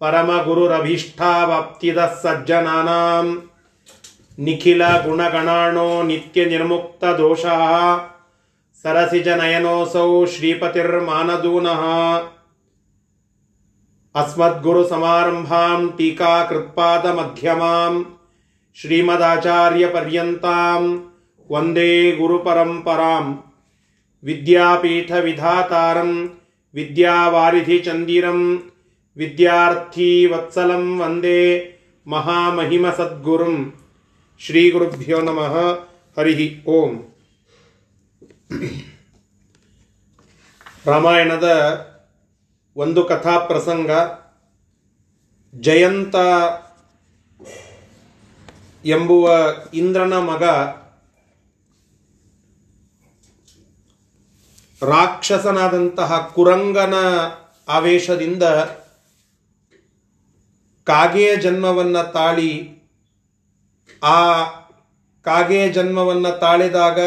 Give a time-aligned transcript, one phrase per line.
[0.00, 3.26] परमगुरुरभीष्टावाप्तिदः सज्जनानां
[4.44, 7.62] निखिलगुणगणाणो नित्यनिर्मुक्तदोषः
[8.84, 11.82] सरसिजनयनोऽसौ श्रीपतिर्मानदूनः
[14.20, 17.92] अस्मद्गुरुसमारम्भां टीकाकृत्पादमध्यमां
[18.80, 20.82] श्रीमदाचार्यपर्यन्तां
[21.50, 23.24] वन्दे गुरुपरम्परां
[24.28, 26.12] विद्यापीठविधातारं
[29.19, 31.39] ವಿದ್ಯಾರ್ಥೀವತ್ಸಲಂ ವಂದೇ
[32.07, 33.73] ಮಹಾಮಹಿಮ ಸದ್ಗುರುಂ
[34.39, 35.55] ಶ್ರೀ ಗುರುಭ್ಯೋ ನಮಃ.
[36.17, 37.15] ಹರಿ ಓಂ.
[40.85, 41.47] ರಾಮಾಯಣದ
[42.75, 43.91] ಒಂದು ಕಥಾ ಪ್ರಸಂಗ,
[45.61, 46.15] ಜಯಂತ
[48.85, 49.31] ಎಂಬುವ
[49.73, 50.43] ಇಂದ್ರನ ಮಗ
[54.83, 56.93] ರಾಕ್ಷಸನಾದಂತಹ ಕುರಂಗನ
[57.69, 58.43] ಆವೇಶದಿಂದ
[60.83, 62.79] ಕಾಗೆಯ ಜನ್ಮವನ್ನ ತಾಳಿ,
[64.03, 64.43] ಆ
[65.23, 66.99] ಕಾಗೆಯ ಜನ್ಮವನ್ನ ತಾಳಿದಾಗ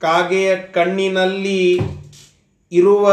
[0.00, 1.78] ಕಾಗೆಯ ಕಣ್ಣಿನಲ್ಲಿ
[2.72, 3.12] ಇರುವ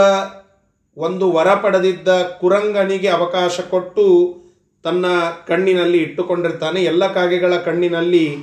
[0.97, 4.37] ಒಂದು ವರ ಪಡೆದಿದ್ದ ಕುರಂಗನಿಗೆ ಅವಕಾಶ ಕೊಟ್ಟು
[4.83, 5.05] ತನ್ನ
[5.47, 6.83] ಕಣ್ಣಿನಲ್ಲಿ ಇಟ್ಟುಕೊಂಡಿರ್ತಾನೆ.
[6.83, 8.37] ಎಲ್ಲ ಕಾಗೆಗಳ ಕಣ್ಣಿನಲ್ಲಿ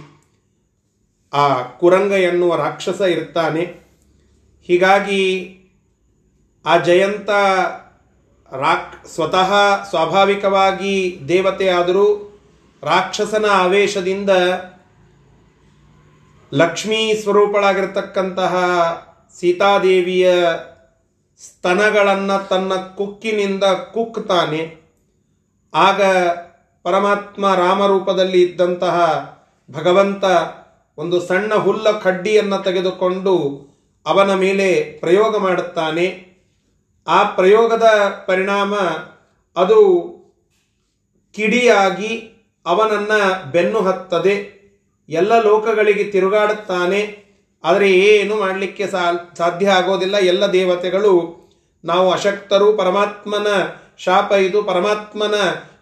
[1.33, 3.89] ಆ ಕುರಂಗ ಎನ್ನುವ ರಾಕ್ಷಸ ಇರ್ತಾನೆ.
[4.63, 5.55] ಹೀಗಾಗಿ
[6.67, 7.31] ಆ ಜಯಂತ
[8.53, 12.39] ರಾಕ್ ಸ್ವತಃ ಸ್ವಾಭಾವಿಕವಾಗಿ ದೇವತೆ ಆದರೂ
[12.83, 14.31] ರಾಕ್ಷಸನ ಆವೇಶದಿಂದ
[16.55, 18.55] ಲಕ್ಷ್ಮೀ ಸ್ವರೂಪಳಾಗಿರ್ತಕ್ಕಂತಹ
[19.41, 20.33] ಸೀತಾದೇವಿಯ
[21.39, 24.77] ಸ್ತನಗಳನ್ನು ತನ್ನ ಕುಕ್ಕಿನಿಂದ ಕುಕ್ತಾನೆ.
[25.75, 26.03] ಆಗ
[26.83, 28.97] ಪರಮಾತ್ಮ ರಾಮರೂಪದಲ್ಲಿ ಇದ್ದಂತಹ
[29.71, 30.25] ಭಗವಂತ
[30.99, 33.35] ಒಂದು ಸಣ್ಣ ಹುಲ್ಲ ಕಡ್ಡಿಯನ್ನು ತೆಗೆದುಕೊಂಡು
[34.07, 36.28] ಅವನ ಮೇಲೆ ಪ್ರಯೋಗ ಮಾಡುತ್ತಾನೆ.
[37.09, 37.89] ಆ ಪ್ರಯೋಗದ
[38.27, 38.75] ಪರಿಣಾಮ
[39.57, 40.09] ಅದು
[41.35, 42.35] ಕಿಡಿಯಾಗಿ
[42.67, 43.11] ಅವನನ್ನ
[43.53, 44.59] ಬೆನ್ನು ಹತ್ತದೆ.
[45.09, 47.29] ಎಲ್ಲ ಲೋಕಗಳಿಗೆ ತಿರುಗಾಡುತ್ತಾನೆ.
[47.65, 48.87] ಆದರೆ ಏನು ಮಾಡಲಿಕ್ಕೆ
[49.37, 50.17] ಸಾಧ್ಯ ಆಗೋದಿಲ್ಲ.
[50.17, 51.39] ಎಲ್ಲ ದೇವತೆಗಳು
[51.85, 53.47] ನಾವು ಅಶಕ್ತರು, ಪರಮಾತ್ಮನ
[53.99, 55.35] ಶಾಪ ಇದು, ಪರಮಾತ್ಮನ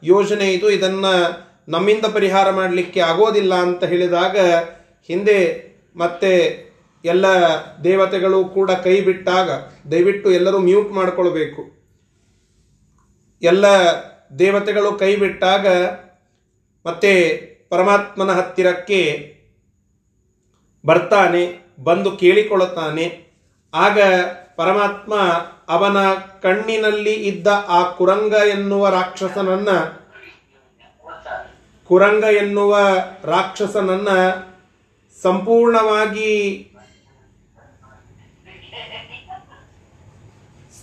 [0.03, 4.39] ಯೋಜನೆ ಇದು, ಇದನ್ನು ನಮ್ಮಿಂದ ಪರಿಹಾರ ಮಾಡಲಿಕ್ಕೆ ಆಗೋದಿಲ್ಲ ಅಂತ ಹೇಳಿದಾಗ
[5.07, 5.67] ಹಿಂದೆ
[5.97, 6.66] ಮತ್ತೆ
[7.13, 7.27] ಎಲ್ಲ
[7.85, 9.49] ದೇವತೆಗಳು ಕೂಡ ಕೈ ಬಿಟ್ಟಾಗ
[9.93, 11.63] ದಯವಿಟ್ಟು ಎಲ್ಲರೂ ಮ್ಯೂಟ್ ಮಾಡಿಕೊಳ್ಬೇಕು.
[13.43, 13.67] ಎಲ್ಲ
[14.39, 15.67] ದೇವತೆಗಳು ಕೈ ಬಿಟ್ಟಾಗ
[16.87, 17.13] ಮತ್ತೆ
[17.71, 19.01] ಪರಮಾತ್ಮನ ಹತ್ತಿರಕ್ಕೆ
[20.85, 21.43] ಬರ್ತಾನೆ,
[21.85, 23.07] ಬಂದು ಕೇಳಿಕೊಳ್ಳುತ್ತಾನೆ.
[23.75, 23.99] ಆಗ
[24.57, 25.15] ಪರಮಾತ್ಮ
[25.75, 25.99] ಅವನ
[26.43, 29.71] ಕಣ್ಣಿನಲ್ಲಿ ಇದ್ದ ಆ ಕುರಂಗ ಎನ್ನುವ ರಾಕ್ಷಸನನ್ನ
[31.89, 32.73] ಕುರಂಗ ಎನ್ನುವ
[33.25, 34.09] ರಾಕ್ಷಸನನ್ನ
[35.23, 36.33] ಸಂಪೂರ್ಣವಾಗಿ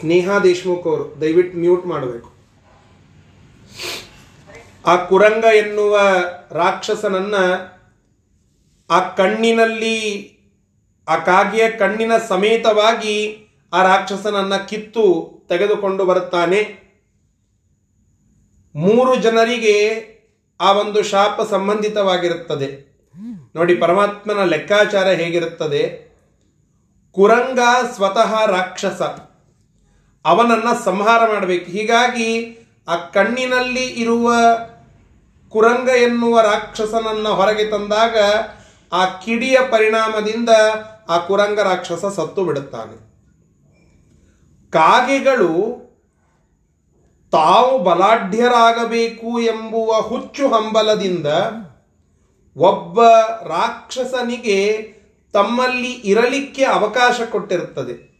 [0.03, 2.33] ಸ್ನೇಹಾ ದೇಶ್ಮುಖ್ ಅವರು, ದಯವಿಟ್ಟು ಮ್ಯೂಟ್ ಮಾಡಬೇಕು.
[4.85, 5.99] ಆ ಕುರಂಗ ಎನ್ನುವ
[6.51, 7.35] ರಾಕ್ಷಸನನ್ನ
[8.89, 10.29] ಆ ಕಣ್ಣಿನಲ್ಲಿ,
[11.07, 16.61] ಆ ಕಾಗೆಯ ಕಣ್ಣಿನ ಸಮೇತವಾಗಿ ಆ ರಾಕ್ಷಸನನ್ನ ಕಿತ್ತು ತೆಗೆದುಕೊಂಡು ಬರುತ್ತಾನೆ.
[18.75, 19.77] ಮೂರು ಜನರಿಗೆ
[20.61, 22.93] ಆ ಒಂದು ಶಾಪ ಸಂಬಂಧಿತವಾಗಿರುತ್ತದೆ.
[23.55, 26.13] ನೋಡಿ, ಪರಮಾತ್ಮನ ಲೆಕ್ಕಾಚಾರ ಹೇಗಿರುತ್ತದೆ?
[27.11, 27.59] ಕುರಂಗ
[27.95, 29.01] ಸ್ವತಃ ರಾಕ್ಷಸ.
[30.25, 31.71] ಅವನನ್ನ ಸಂಹಾರ ಮಾಡಬೇಕು.
[31.71, 34.33] ಹೀಗಾಗಿ ಆ ಕಣ್ಣಿನಲ್ಲಿ ಇರುವ
[35.49, 38.17] ಕುರಂಗ ಎನ್ನುವ ರಾಕ್ಷಸನನ್ನ ಹೊರಗೆ ತಂದಾಗ
[38.93, 40.49] ಆ ಕಿಡಿಯ ಪರಿಣಾಮದಿಂದ
[41.09, 43.13] ಆ ಕುರಂಗ ರಾಕ್ಷಸ ಸತ್ತು ಬಿಡುತ್ತಾನೆ.
[44.71, 45.83] ಕಾಗೆಗಳು
[47.31, 51.27] ತಾವು ಬಲಾಢ್ಯರಾಗಬೇಕು ಎಂಬುವ ಹುಚ್ಚು ಹಂಬಲದಿಂದ
[52.57, 53.03] ಒಬ್ಬ
[53.47, 54.83] ರಾಕ್ಷಸನಿಗೆ
[55.33, 58.12] ತಮ್ಮಲ್ಲಿ ಇರಲಿಕ್ಕೆ ಅವಕಾಶ ಕೊಟ್ಟಿರುತ್ತದೆ.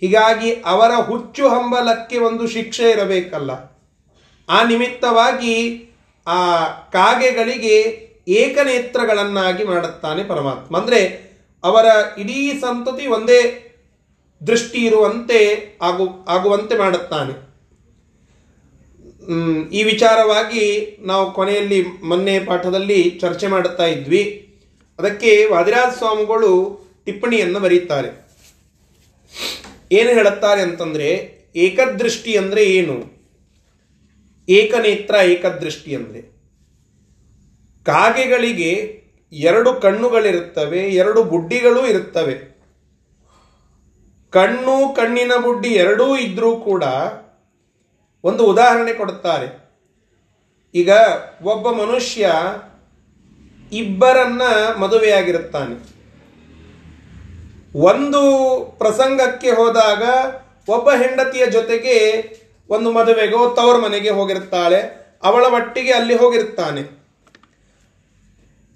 [0.00, 3.50] ಹೀಗಾಗಿ ಅವರ ಹುಚ್ಚು ಹಂಬಲಕ್ಕೆ ಒಂದು ಶಿಕ್ಷೆ ಇರಬೇಕಲ್ಲ.
[4.48, 5.54] ಆ ನಿಮಿತ್ತವಾಗಿ
[6.26, 6.40] ಆ
[6.92, 7.76] ಕಾಗೆಗಳಿಗೆ
[8.28, 10.76] ಏಕನೇತ್ರಗಳನ್ನಾಗಿ ಮಾಡುತ್ತಾನೆ ಪರಮಾತ್ಮ.
[10.76, 11.00] ಅಂದರೆ
[11.64, 11.86] ಅವರ
[12.18, 13.40] ಇಡೀ ಸಂತತಿ ಒಂದೇ
[14.46, 15.38] ದೃಷ್ಟಿ ಇರುವಂತೆ
[15.82, 17.34] ಆಗು, ಆಗುವಂತೆ ಮಾಡುತ್ತಾನೆ.
[19.72, 20.64] ಈ ವಿಚಾರವಾಗಿ
[21.00, 24.22] ನಾವು ಕೊನೆಯಲ್ಲಿ ಮೊನ್ನೆ ಪಾಠದಲ್ಲಿ ಚರ್ಚೆ ಮಾಡುತ್ತಾ ಇದ್ವಿ.
[24.98, 26.52] ಅದಕ್ಕೆ ವಾದಿರಾಜ ಸ್ವಾಮಿಗಳು
[27.04, 28.10] ಟಿಪ್ಪಣಿಯನ್ನು ಬರೀತಾರೆ.
[29.92, 33.18] ಏನು ಹೇಳುತ್ತಾರೆ ಅಂತಂದರೆ ಏಕದೃಷ್ಟಿ ಅಂದರೆ ಏನು?
[34.48, 36.20] ಏಕನೇತ್ರ, ಏಕದೃಷ್ಟಿ ಅಂದರೆ.
[37.84, 39.02] ಕಾಗೆಗಳಿಗೆ
[39.32, 42.58] ಎರಡು ಕಣ್ಣುಗಳಿರುತ್ತವೆ, ಎರಡು ಬುಡ್ಡಿಗಳು ಇರುತ್ತವೆ.
[44.30, 46.84] ಕಣ್ಣು, ಕಣ್ಣಿನ ಬುಡ್ಡಿ ಎರಡೂ ಇದ್ರೂ ಕೂಡ
[48.24, 49.68] ಒಂದು ಉದಾಹರಣೆ ಕೊಡುತ್ತಾರೆ.
[50.74, 50.90] ಈಗ
[51.42, 52.32] ಒಬ್ಬ ಮನುಷ್ಯ
[53.72, 54.42] ಇಬ್ಬರನ್ನ
[54.78, 55.97] ಮದುವೆಯಾಗಿರುತ್ತಾನೆ.
[57.76, 58.20] ಒಂದು
[58.78, 60.02] ಪ್ರಸಂಗಕ್ಕೆ ಹೋದಾಗ
[60.68, 62.24] ಒಬ್ಬ ಹೆಂಡತಿಯ ಜೊತೆಗೆ
[62.70, 66.98] ಒಂದು ಮದುವೆಗೋ ತವರ ಮನೆಗೆ ಹೋಗಿರುತ್ತಾಳೆ ಅವಳ ಒಟ್ಟಿಗೆ ಅಲ್ಲಿ ಹೋಗಿರುತ್ತಾನೆ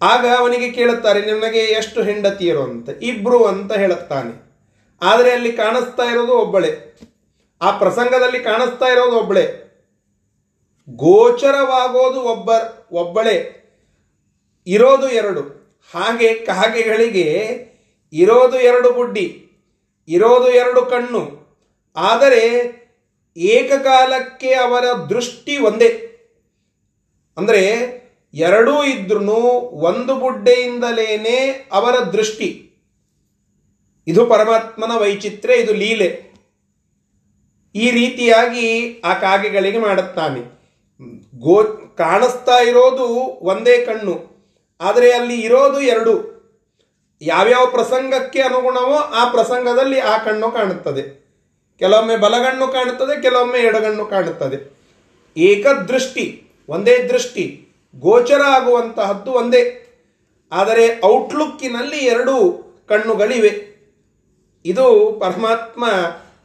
[0.03, 2.89] ಆಗ ಅವನಿಗೆ ಕೇಳುತ್ತಾರೆ ನಿಮಗೆ ಎಷ್ಟು ಹೆಂಡತಿಯರು ಅಂತ.
[3.03, 4.53] ಇಬ್ರು ಅಂತ ಹೇಳುತ್ತಾನೆ.
[5.03, 7.01] ಆದರೆ ಅಲ್ಲಿ ಕಾಣಿಸ್ತಾ ಇರೋದು ಒಬ್ಬಳೆ.
[7.63, 9.73] ಆ ಪ್ರಸಂಗದಲ್ಲಿ ಕಾಣಿಸ್ತಾ ಇರೋದು ಒಬ್ಬಳೆ.
[10.91, 12.51] ಗೋಚರವಾಗೋದು ಒಬ್ಬ
[12.93, 13.63] ಒಬ್ಬಳೆ.
[14.67, 15.41] ಇರೋದು ಎರಡು.
[15.95, 17.72] ಹಾಗೆ ಕಾಗೆಗಳಿಗೆ
[18.13, 19.27] ಇರೋದು ಎರಡು ಬುಡ್ಡಿ,
[20.09, 21.23] ಇರೋದು ಎರಡು ಕಣ್ಣು.
[21.97, 22.43] ಆದರೆ
[23.37, 25.91] ಏಕಕಾಲಕ್ಕೆ ಅವರ ದೃಷ್ಟಿ ಒಂದೇ.
[27.37, 27.63] ಅಂದರೆ
[28.35, 29.39] ಎರಡೂ ಇದ್ರೂ
[29.91, 31.39] ಒಂದು ಬುಡ್ಡೆಯಿಂದಲೇನೆ
[31.79, 32.49] ಅವರ ದೃಷ್ಟಿ.
[34.07, 36.11] ಇದು ಪರಮಾತ್ಮನ ವೈಚಿತ್ರ್ಯ, ಇದು ಲೀಲೆ.
[37.75, 38.67] ಈ ರೀತಿಯಾಗಿ
[39.09, 40.43] ಆ ಕಾಗೆಗಳಿಗೆ ಮಾಡುತ್ತಾನೆ.
[41.45, 41.57] ಗೋ
[42.01, 43.07] ಕಾಣಿಸ್ತಾ ಇರೋದು
[43.53, 44.15] ಒಂದೇ ಕಣ್ಣು.
[44.81, 46.15] ಆದರೆ ಅಲ್ಲಿ ಇರೋದು ಎರಡು.
[47.25, 51.03] ಯಾವ್ಯಾವ ಪ್ರಸಂಗಕ್ಕೆ ಅನುಗುಣವೋ ಆ ಪ್ರಸಂಗದಲ್ಲಿ ಆ ಕಣ್ಣು ಕಾಣುತ್ತದೆ.
[51.79, 54.73] ಕೆಲವೊಮ್ಮೆ ಬಲಗಣ್ಣು ಕಾಣುತ್ತದೆ, ಕೆಲವೊಮ್ಮೆ ಎಡಗಣ್ಣು ಕಾಣುತ್ತದೆ.
[55.37, 57.69] ಏಕದೃಷ್ಟಿ, ಒಂದೇ ದೃಷ್ಟಿ,
[58.01, 59.63] ಗೋಚರ ಆಗುವಂತಹದ್ದು ಒಂದೇ.
[60.53, 63.73] ಆದರೆ ಔಟ್ಲುಕ್ಕಿನಲ್ಲಿ ಎರಡು ಕಣ್ಣುಗಳಿವೆ.
[64.65, 65.85] ಇದು ಪರಮಾತ್ಮ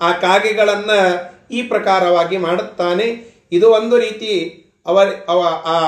[0.02, 3.36] ಆ ಕಾಗೆಗಳನ್ನು ಈ ಪ್ರಕಾರವಾಗಿ ಮಾಡುತ್ತಾನೆ.
[3.52, 5.80] ಇದು ಒಂದು ರೀತಿ ಅವರ, ಅವ ಆ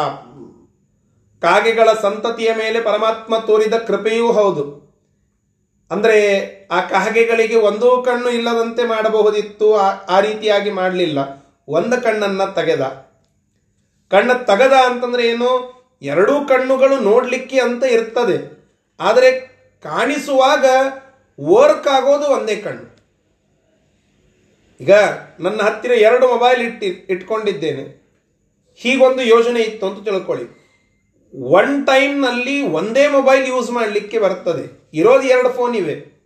[1.41, 4.89] ಕಾಗೆಗಳ ಸಂತತಿಯ ಮೇಲೆ ಪರಮಾತ್ಮ ತೋರಿದ ಕೃಪೆಯೂ ಹೌದು.
[5.91, 6.17] ಅಂದರೆ
[6.71, 9.77] ಆ ಕಾಗೆಗಳಿಗೆ ಒಂದೂ ಕಣ್ಣು ಇಲ್ಲದಂತೆ ಮಾಡಬಹುದಿತ್ತು,
[10.09, 11.19] ಆ ರೀತಿಯಾಗಿ ಮಾಡಲಿಲ್ಲ.
[11.67, 12.81] ಒಂದು ಕಣ್ಣನ್ನು ತೆಗೆದ.
[14.11, 15.79] ಕಣ್ಣ ತಗದ ಅಂತಂದ್ರೆ ಏನು?
[16.01, 18.59] ಎರಡೂ ಕಣ್ಣುಗಳು ನೋಡಲಿಕ್ಕೆ ಅಂತ ಇರ್ತದೆ.
[18.99, 19.31] ಆದರೆ
[19.83, 20.65] ಕಾಣಿಸುವಾಗ
[21.41, 22.99] ವರ್ಕ್ ಆಗೋದು ಒಂದೇ ಕಣ್ಣು.
[24.81, 24.93] ಈಗ
[25.39, 27.99] ನನ್ನ ಹತ್ತಿರ ಎರಡು ಮೊಬೈಲ್ ಇಟ್ಟಿ, ಇಟ್ಕೊಂಡಿದ್ದೇನೆ.
[28.75, 30.58] ಹೀಗೊಂದು ಯೋಜನೆ ಇತ್ತು ಅಂತ ತಿಳ್ಕೊಳ್ಳಿ.
[31.33, 34.89] ಒನ್ ಟೈಮ್ನಲ್ಲಿ ಒಂದೇ ಮೊಬೈಲ್ ಯೂಸ್ ಮಾಡಲಿಕ್ಕೆ ಬರ್ತದೆ.
[34.93, 36.19] ಇರೋದು ಎರಡು ಫೋನ್ ಇವೆ.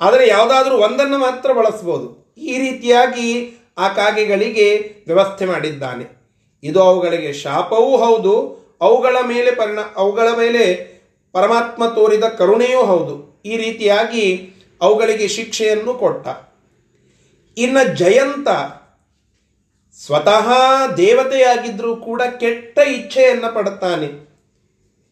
[0.00, 2.34] ಆದರೆ ಯಾವುದಾದ್ರೂ ಒಂದನ್ನು ಮಾತ್ರ ಬಳಸ್ಬೋದು.
[2.38, 6.24] ಈ ರೀತಿಯಾಗಿ ಆ ಕಾಗೆಗಳಿಗೆ ವ್ಯವಸ್ಥೆ ಮಾಡಿದ್ದಾನೆ.
[6.62, 10.94] ಇದು ಅವುಗಳಿಗೆ ಶಾಪವೂ ಹೌದು, ಅವುಗಳ ಮೇಲೆ ಪರಿಣ, ಅವುಗಳ ಮೇಲೆ
[11.32, 13.42] ಪರಮಾತ್ಮ ತೋರಿದ ಕರುಣೆಯೂ ಹೌದು.
[13.44, 14.50] ಈ ರೀತಿಯಾಗಿ
[14.80, 16.28] ಅವುಗಳಿಗೆ ಶಿಕ್ಷೆಯನ್ನು ಕೊಟ್ಟ.
[17.58, 18.48] ಇನ್ನು ಜಯಂತ
[20.00, 20.52] ಸ್ವತಃ
[20.96, 24.34] ದೇವತೆಯಾಗಿದ್ದರೂ ಕೂಡ ಕೆಟ್ಟ ಇಚ್ಛೆಯನ್ನು ಪಡುತ್ತಾನೆ.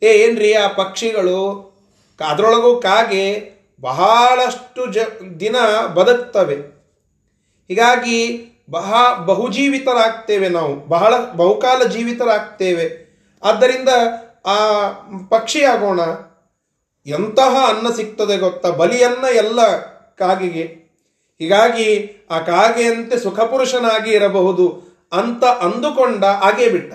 [0.02, 1.73] ಏ, ಏನ್ರಿ ಆ ಪಕ್ಷಿಗಳು?
[2.29, 4.99] ಅದರೊಳಗೂ ಕಾಗೆ ಬಹಳಷ್ಟು ಜ,
[5.40, 5.56] ದಿನ
[5.94, 6.55] ಬದುಕ್ತವೆ.
[7.69, 8.94] ಹೀಗಾಗಿ ಬಹ
[9.25, 10.88] ಬಹುಜೀವಿತರಾಗ್ತೇವೆ ನಾವು.
[10.88, 13.02] ಬಹಳ ಬಹುಕಾಲ ಜೀವಿತರಾಗ್ತೇವೆ.
[13.43, 13.88] ಆದ್ದರಿಂದ
[14.46, 14.90] ಆ
[15.29, 16.00] ಪಕ್ಷಿ ಆಗೋಣ
[17.06, 18.70] ಎಂತಹ ಅನ್ನ ಸಿಗ್ತದೆ ಗೊತ್ತಾ?
[18.70, 19.76] ಬಲಿಯನ್ನ ಎಲ್ಲ
[20.17, 20.81] ಕಾಗೆಗೆ.
[21.42, 21.88] ಹೀಗಾಗಿ
[22.30, 26.94] ಆ ಕಾಗೆಯಂತೆ ಸುಖಪುರುಷನಾಗಿ ಇರಬಹುದು ಅಂತ ಅಂದುಕೊಂಡ ಹಾಗೇ ಬಿಟ್ಟ.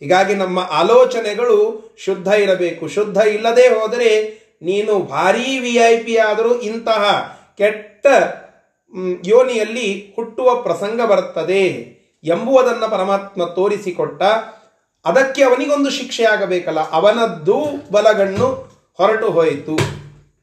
[0.00, 1.58] ಹೀಗಾಗಿ ನಮ್ಮ ಆಲೋಚನೆಗಳು
[2.04, 2.88] ಶುದ್ಧ ಇರಬೇಕು.
[2.88, 4.10] ಶುದ್ಧ ಇಲ್ಲದೆ ಹೋದರೆ
[4.62, 7.02] ನೀನು ಭಾರೀ ವಿ ಐ ಪಿ ಆದರೂ ಇಂತಹ
[7.58, 8.06] ಕೆಟ್ಟ
[9.24, 11.62] ಯೋನಿಯಲ್ಲಿ ಹುಟ್ಟುವ ಪ್ರಸಂಗ ಬರುತ್ತದೆ
[12.24, 14.22] ಎಂಬುವುದನ್ನು ಪರಮಾತ್ಮ ತೋರಿಸಿಕೊಟ್ಟ.
[15.04, 17.56] ಅದಕ್ಕೆ ಅವನಿಗೊಂದು ಶಿಕ್ಷೆ ಆಗಬೇಕಲ್ಲ ಅವನದ್ದು
[17.92, 18.46] ಬಲಗಣ್ಣು
[18.96, 19.76] ಹೊರಟು ಹೋಯಿತು.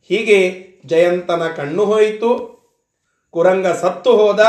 [0.10, 2.55] ಹೀಗೆ ಜಯಂತನ ಕಣ್ಣು ಹೋಯಿತು.
[3.36, 4.40] ಕುರಂಗ ಸತ್ತು ಹೋದ,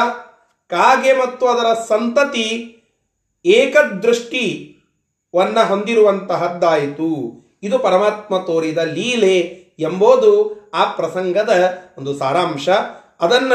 [0.71, 2.77] ಕಾಗೆ ಮತ್ತು ಅದರ ಸಂತತಿ
[3.45, 7.33] ಏಕದೃಷ್ಟಿವನ್ನ ಹೊಂದಿರುವಂತಹದ್ದಾಯಿತು.
[7.63, 12.69] ಇದು ಪರಮಾತ್ಮ ತೋರಿದ ಲೀಲೆ ಎಂಬುದು ಆ ಪ್ರಸಂಗದ ಒಂದು ಸಾರಾಂಶ.
[13.21, 13.53] ಅದನ್ನ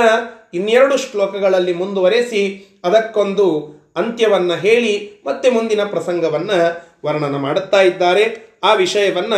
[0.54, 8.58] ಇನ್ನೆರಡು ಶ್ಲೋಕಗಳಲ್ಲಿ ಮುಂದುವರೆಸಿ ಅದಕ್ಕೊಂದು ಅಂತ್ಯವನ್ನ ಹೇಳಿ ಮತ್ತೆ ಮುಂದಿನ ಪ್ರಸಂಗವನ್ನು ವರ್ಣನ ಮಾಡುತ್ತಾ ಇದ್ದಾರೆ.
[8.64, 9.34] ಆ ವಿಷಯವನ್ನ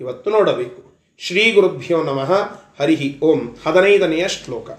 [0.00, 1.02] ಇವತ್ತು ನೋಡಬೇಕು.
[1.18, 2.60] ಶ್ರೀ ಗುರುಭ್ಯೋ ನಮಃ.
[2.80, 4.70] ಹರಿಹಿ ಓಂ ಹದಿನೈದನೆಯ ಶ್ಲೋಕ.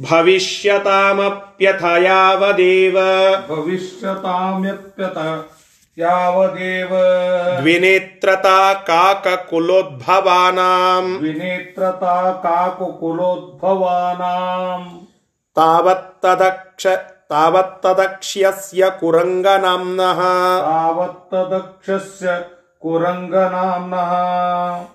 [0.00, 2.94] भविष्यतामप्यथयावदेव।
[3.48, 5.44] भविष्यताम्यप्यथ
[5.98, 6.88] यावदेव।
[7.60, 14.86] द्विनेत्रता काककुलोद्भवानाम्। द्विनेत्रता काककुलोद्भवानाम्।
[15.56, 16.86] तावत्तदक्ष
[17.30, 22.44] तावत्तदक्ष्यस्य कुरङ्गनाम्नः। तावत्तदक्षस्य
[22.82, 24.10] ತಾವತ್ತದಕ್ಷಸ್ಯ ಕುರಂಗನಾಮ್ನಃ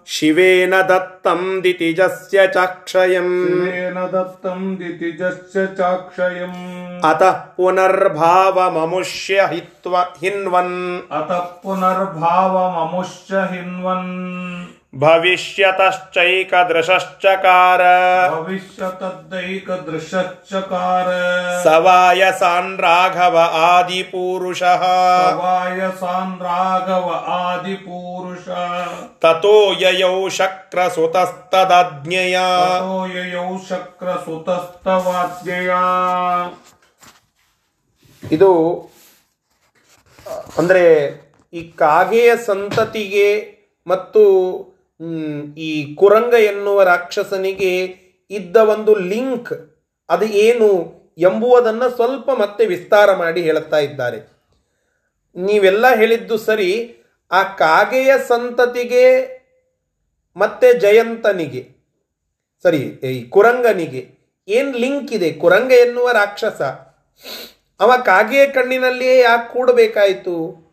[0.08, 6.56] ಶಿವೇನ ದತ್ತಂ ದಿತಿಜಸ್ಯ ಚಾಕ್ಷಯಂ ಶಿವೇನ ದತ್ತಂ ದಿತಿಜಸ್ಯ ಚಾಕ್ಷಯಂ
[7.04, 10.76] ಅತಃ ಪುನರ್ಭಾವಮಮುಷ್ಯ ಹಿತ್ವ ಹಿನ್ವನ್
[11.12, 11.46] ಅತಃ
[14.95, 17.83] ಪುನರ್ಭಾವಮಮುಷ್ಯ ಹಿನ್ವನ್ ಭವಿಷ್ಯತಶ್ಚೈಕದೃಶಶ್ಚಕಾರ
[18.33, 21.09] भविष्यतद्दैकदृशश्चकार
[21.65, 23.37] ಸವಾಯಸಾನ್ ರಾಘವ
[23.67, 24.83] ಆದಿಪೂರುಷಃ
[25.41, 27.07] वायसान् राघव
[27.39, 28.47] आदिपूरुष
[29.23, 35.83] ತಥೋ ಯಯೌ ಶಕ್ರಸುತಸ್ತದಜ್ಞೆಯ ततो ययौ शक्रसुतस्तवाद्यया
[38.23, 38.51] ಇದು
[40.59, 40.83] ಅಂದರೆ
[41.53, 43.29] ಈ ಕಾಗೆಯ ಸಂತತಿಗೆ
[43.87, 44.23] ಮತ್ತು
[44.53, 44.59] ಮ್,
[45.58, 47.72] ಈ ಕುರಂಗ ಎನ್ನುವ ರಾಕ್ಷಸನಿಗೆ
[48.32, 49.54] ಇದ್ದ ಒಂದು ಲಿಂಕ್,
[50.10, 50.70] ಅದು ಏನು
[51.18, 54.20] ಎಂಬುವುದನ್ನು ಸ್ವಲ್ಪ ಮತ್ತೆ ವಿಸ್ತಾರ ಮಾಡಿ ಹೇಳುತ್ತಾ ಇದ್ದಾರೆ.
[55.36, 56.70] ನೀವೆಲ್ಲ ಹೇಳಿದ್ದು ಸರಿ,
[57.32, 59.06] ಆ ಕಾಗೆಯ ಸಂತತಿಗೆ
[60.38, 61.62] ಮತ್ತೆ ಜಯಂತನಿಗೆ,
[62.64, 64.02] ಸರಿ, ಈ ಕುರಂಗನಿಗೆ,
[64.48, 65.32] ಏನು ಲಿಂಕ್ ಇದೆ?
[65.32, 66.62] ಕುರಂಗ ಎನ್ನುವ ರಾಕ್ಷಸ,
[67.80, 70.65] ಅವ ಕಾಗೆಯ ಕಣ್ಣಿನಲ್ಲಿಯೇ ಯಾಕೆ ಕೂಡಬೇಕಾಯಿತು?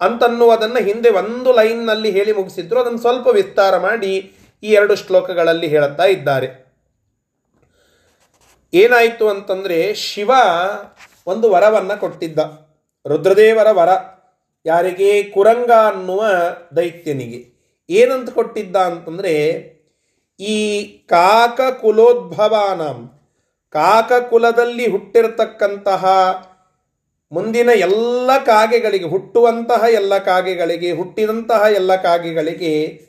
[0.00, 2.80] ಅಂತನ್ನುವುದನ್ನು ಹಿಂದೆ ಒಂದು ಲೈನ್ನಲ್ಲಿ ಹೇಳಿ ಮುಗಿಸಿದ್ರು.
[2.80, 6.70] ಅದನ್ನು ಸ್ವಲ್ಪ ವಿಸ್ತಾರ ಮಾಡಿ ಈ ಎರಡು ಶ್ಲೋಕಗಳಲ್ಲಿ ಹೇಳುತ್ತಾ ಇದ್ದಾರೆ.
[8.74, 10.30] ಏನಾಯಿತು ಅಂತಂದ್ರೆ ಶಿವ
[11.26, 12.38] ಒಂದು ವರವನ್ನ ಕೊಟ್ಟಿದ್ದ.
[13.06, 13.88] ರುದ್ರದೇವರ ವರ.
[14.66, 15.22] ಯಾರಿಗೆ?
[15.22, 16.26] ಕುರಂಗ ಅನ್ನುವ
[16.76, 17.60] ದೈತ್ಯನಿಗೆ.
[17.90, 19.36] ಏನಂತ ಕೊಟ್ಟಿದ್ದ ಅಂತಂದ್ರೆ,
[20.40, 23.10] ಈ ಕಾಕ ಕುಲೋದ್ಭವಾನಂ
[23.70, 26.06] ಕಾಕ ಕುಲದಲ್ಲಿ ಹುಟ್ಟಿರ್ತಕ್ಕಂತಹ
[27.32, 33.06] ಮುಂದಿನ ಎಲ್ಲ ಕಾಗೆಗಳಿಗೆ, ಹುಟ್ಟುವಂತಹ ಎಲ್ಲ ಕಾಗೆಗಳಿಗೆ, ಹುಟ್ಟಿದಂತಹ ಎಲ್ಲ ಕಾಗೆಗಳಿಗೆ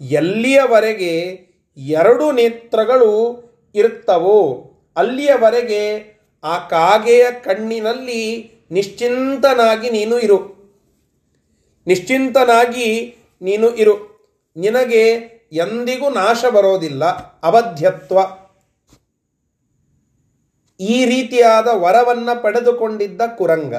[0.00, 1.46] ಎಲ್ಲಿಯವರೆಗೆ
[1.76, 3.44] ಎರಡು ನೇತ್ರಗಳು
[3.74, 10.56] ಇರ್ತವೋ ಅಲ್ಲಿಯವರೆಗೆ ಆ ಕಾಗೆಯ ಕಣ್ಣಿನಲ್ಲಿ ನಿಶ್ಚಿಂತನಾಗಿ ನೀನು ಇರು.
[11.86, 14.16] ನಿಶ್ಚಿಂತನಾಗಿ ನೀನು ಇರು.
[14.56, 15.02] ನಿನಗೆ
[15.52, 17.04] ಎಂದಿಗೂ ನಾಶ ಬರೋದಿಲ್ಲ.
[17.42, 18.18] ಅವಧ್ಯತ್ವ.
[20.80, 23.74] ಈ ರೀತಿಯಾದ ವರವನ್ನು ಪಡೆದುಕೊಂಡಿದ್ದ ಕುರಂಗ.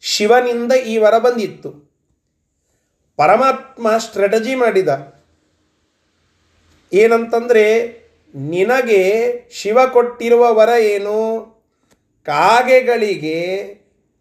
[0.00, 1.92] ಶಿವನಿಂದ ಈ ವರ ಬಂದಿತ್ತು.
[3.16, 5.14] ಪರಮಾತ್ಮ ಸ್ಟ್ರಾಟಜಿ ಮಾಡಿದ.
[6.92, 7.98] ಏನಂತಂದರೆ,
[8.34, 11.46] ನಿನಗೆ ಶಿವ ಕೊಟ್ಟಿರುವ ವರ ಏನು?
[12.24, 13.66] ಕಾಗೆಗಳಿಗೆ,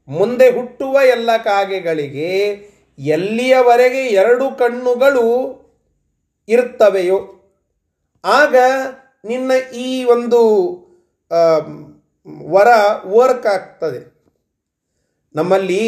[0.07, 2.53] ಮುಂದೆ ಹುಟ್ಟುವ ಎಲ್ಲ ಕಾಗೆಗಳಿಗೆ
[2.99, 5.61] ಎಲ್ಲಿಯವರೆಗೆ ಎರಡು ಕಣ್ಣುಗಳು
[6.49, 7.17] ಇರ್ತವೆಯೋ?
[8.25, 8.55] ಆಗ
[9.25, 10.41] ನಿನ್ನ ಈ ಒಂದು
[12.53, 12.69] ವರ
[13.17, 13.99] ವರ್ಕ್ ಆಗ್ತದೆ.
[15.35, 15.83] ನಮ್ಮಲ್ಲಿ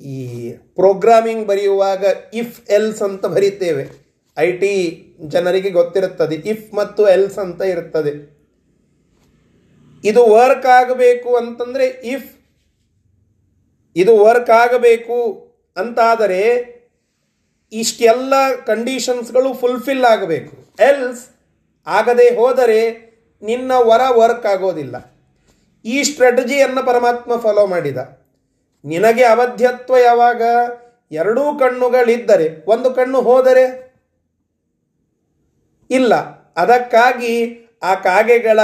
[0.00, 0.16] ಈ
[0.52, 3.84] ಪ್ರೋಗ್ರಾಮಿಂಗ್ ಬರೆಯುವಾಗ ಇಫ್ ಎಲ್ಸ್ ಅಂತ ಬರೀತೇವೆ.
[4.36, 4.72] ಐ ಟಿ
[5.34, 6.36] ಜನರಿಗೆ ಗೊತ್ತಿರುತ್ತದೆ.
[6.52, 8.12] ಇಫ್ ಮತ್ತು ಎಲ್ಸ್ ಅಂತ ಇರುತ್ತದೆ.
[10.04, 12.30] ಇದು ವರ್ಕ್ ಆಗಬೇಕು ಅಂತಂದರೆ ಇಫ್
[13.96, 15.18] ಇದು ವರ್ಕ್ ಆಗಬೇಕು
[15.76, 16.42] ಅಂತಾದರೆ
[17.72, 18.34] ಇಷ್ಟೆಲ್ಲ
[18.66, 20.54] ಕಂಡೀಷನ್ಸ್ಗಳು ಫುಲ್ಫಿಲ್ ಆಗಬೇಕು.
[20.90, 21.24] ಎಲ್ಸ್
[21.86, 22.80] ಆಗದೆ ಹೋದರೆ
[23.42, 25.14] ನಿನ್ನ ವರ ವರ್ಕ್ ಆಗೋದಿಲ್ಲ.
[25.84, 27.96] ಈ ಸ್ಟ್ರಾಟಜಿಯನ್ನು ಪರಮಾತ್ಮ ಫಾಲೋ ಮಾಡಿದ.
[28.84, 30.42] ನಿನಗೆ ಅವಧ್ಯತ್ವ ಯಾವಾಗ?
[31.12, 32.64] ಎರಡೂ ಕಣ್ಣುಗಳಿದ್ದರೆ.
[32.66, 33.94] ಒಂದು ಕಣ್ಣು ಹೋದರೆ?
[35.90, 36.14] ಇಲ್ಲ.
[36.56, 38.60] ಅದಕ್ಕಾಗಿ ಆ ಕಾಗೆಗಳ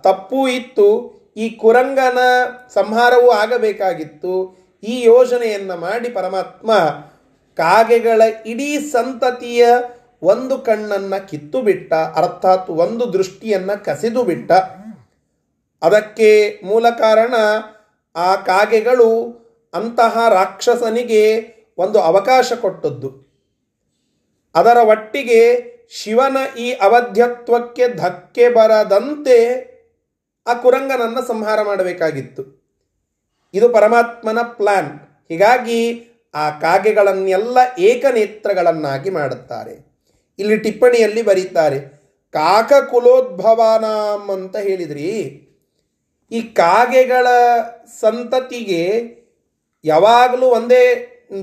[0.00, 1.14] ತಪ್ಪು ಇತ್ತು.
[1.36, 2.18] ಈ ಕುರಂಗನ
[2.74, 4.64] ಸಂಹಾರವೂ ಆಗಬೇಕಾಗಿತ್ತು.
[4.82, 6.74] ಈ ಯೋಜನೆಯನ್ನು ಮಾಡಿ ಪರಮಾತ್ಮ
[7.56, 9.66] ಕಾಗೆಗಳ ಇಡೀ ಸಂತತಿಯ
[10.24, 14.52] ಒಂದು ಕಣ್ಣನ್ನು ಕಿತ್ತು ಬಿಟ್ಟ ಅರ್ಥಾತ್ ಒಂದು ದೃಷ್ಟಿಯನ್ನು ಕಸಿದು ಬಿಟ್ಟ
[15.82, 16.30] ಅದಕ್ಕೆ
[16.64, 17.34] ಮೂಲ ಕಾರಣ
[18.16, 19.10] ಆ ಕಾಗೆಗಳು
[19.74, 21.22] ಅಂತಹ ರಾಕ್ಷಸನಿಗೆ
[21.78, 23.08] ಒಂದು ಅವಕಾಶ ಕೊಟ್ಟದ್ದು.
[24.54, 25.40] ಅದರ ಒಟ್ಟಿಗೆ
[25.90, 29.38] ಶಿವನ ಈ ಅವಧ್ಯತ್ವಕ್ಕೆ ಧಕ್ಕೆ ಬರದಂತೆ
[30.46, 32.42] ಆ ಕುರಂಗನನ್ನು ಸಂಹಾರ ಮಾಡಬೇಕಾಗಿತ್ತು.
[33.54, 34.90] ಇದು ಪರಮಾತ್ಮನ ಪ್ಲಾನ್
[35.28, 35.80] ಹೀಗಾಗಿ
[36.34, 39.93] ಆ ಕಾಗೆಗಳನ್ನೆಲ್ಲ ಏಕನೇತ್ರಗಳನ್ನಾಗಿ ಮಾಡುತ್ತಾರೆ.
[40.38, 41.78] ಇಲ್ಲಿ ಟಿಪ್ಪಣಿಯಲ್ಲಿ ಬರೀತಾರೆ.
[42.34, 45.10] ಕಾಕ ಕುಲೋದ್ಭವಾನಾಂ ಅಂತ ಹೇಳಿದ್ರಿ.
[46.32, 47.26] ಈ ಕಾಗೆಗಳ
[48.00, 48.82] ಸಂತತಿಗೆ
[49.84, 50.84] ಯಾವಾಗಲೂ ಒಂದೇ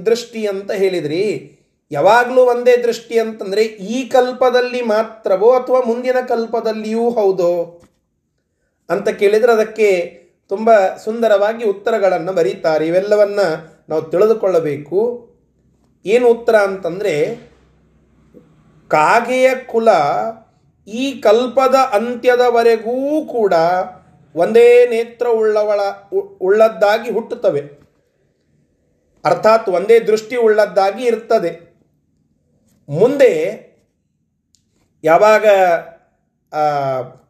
[0.06, 1.58] ದೃಷ್ಟಿ ಅಂತ ಹೇಳಿದ್ರಿ.
[1.92, 7.82] ಯಾವಾಗಲೂ ಒಂದೇ ದೃಷ್ಟಿ ಅಂತಂದರೆ ಈ ಕಲ್ಪದಲ್ಲಿ ಮಾತ್ರವೋ ಅಥವಾ ಮುಂದಿನ ಕಲ್ಪದಲ್ಲಿಯೂ ಹೌದೋ
[8.90, 9.90] ಅಂತ ಕೇಳಿದರೆ ಅದಕ್ಕೆ
[10.50, 10.70] ತುಂಬ
[11.04, 12.88] ಸುಂದರವಾಗಿ ಉತ್ತರಗಳನ್ನು ಬರೀತಾರೆ.
[12.88, 13.48] ಇವೆಲ್ಲವನ್ನು
[13.90, 15.00] ನಾವು ತಿಳಿದುಕೊಳ್ಳಬೇಕು.
[16.06, 17.14] ಏನು ಉತ್ತರ ಅಂತಂದ್ರೆ
[18.92, 19.90] ಕಾಗೆಯ ಕುಲ
[20.88, 23.54] ಈ ಕಲ್ಪದ ಅಂತ್ಯದವರೆಗೂ ಕೂಡ
[24.36, 25.82] ಒಂದೇ ನೇತ್ರ ಉಳ್ಳವಳ
[26.42, 27.62] ಉಳ್ಳದ್ದಾಗಿ ಹುಟ್ಟುತ್ತವೆ.
[29.26, 31.52] ಅರ್ಥಾತ್ ಒಂದೇ ದೃಷ್ಟಿ ಉಳ್ಳದ್ದಾಗಿ ಇರ್ತದೆ.
[32.90, 33.34] ಮುಂದೆ
[35.04, 35.46] ಯಾವಾಗ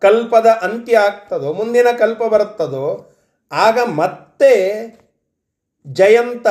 [0.04, 2.86] ಕಲ್ಪದ ಅಂತ್ಯ ಆಗ್ತದೋ, ಮುಂದಿನ ಕಲ್ಪ ಬರುತ್ತದೋ,
[3.52, 4.54] ಆಗ ಮತ್ತೆ
[5.88, 6.48] ಜಯಂತ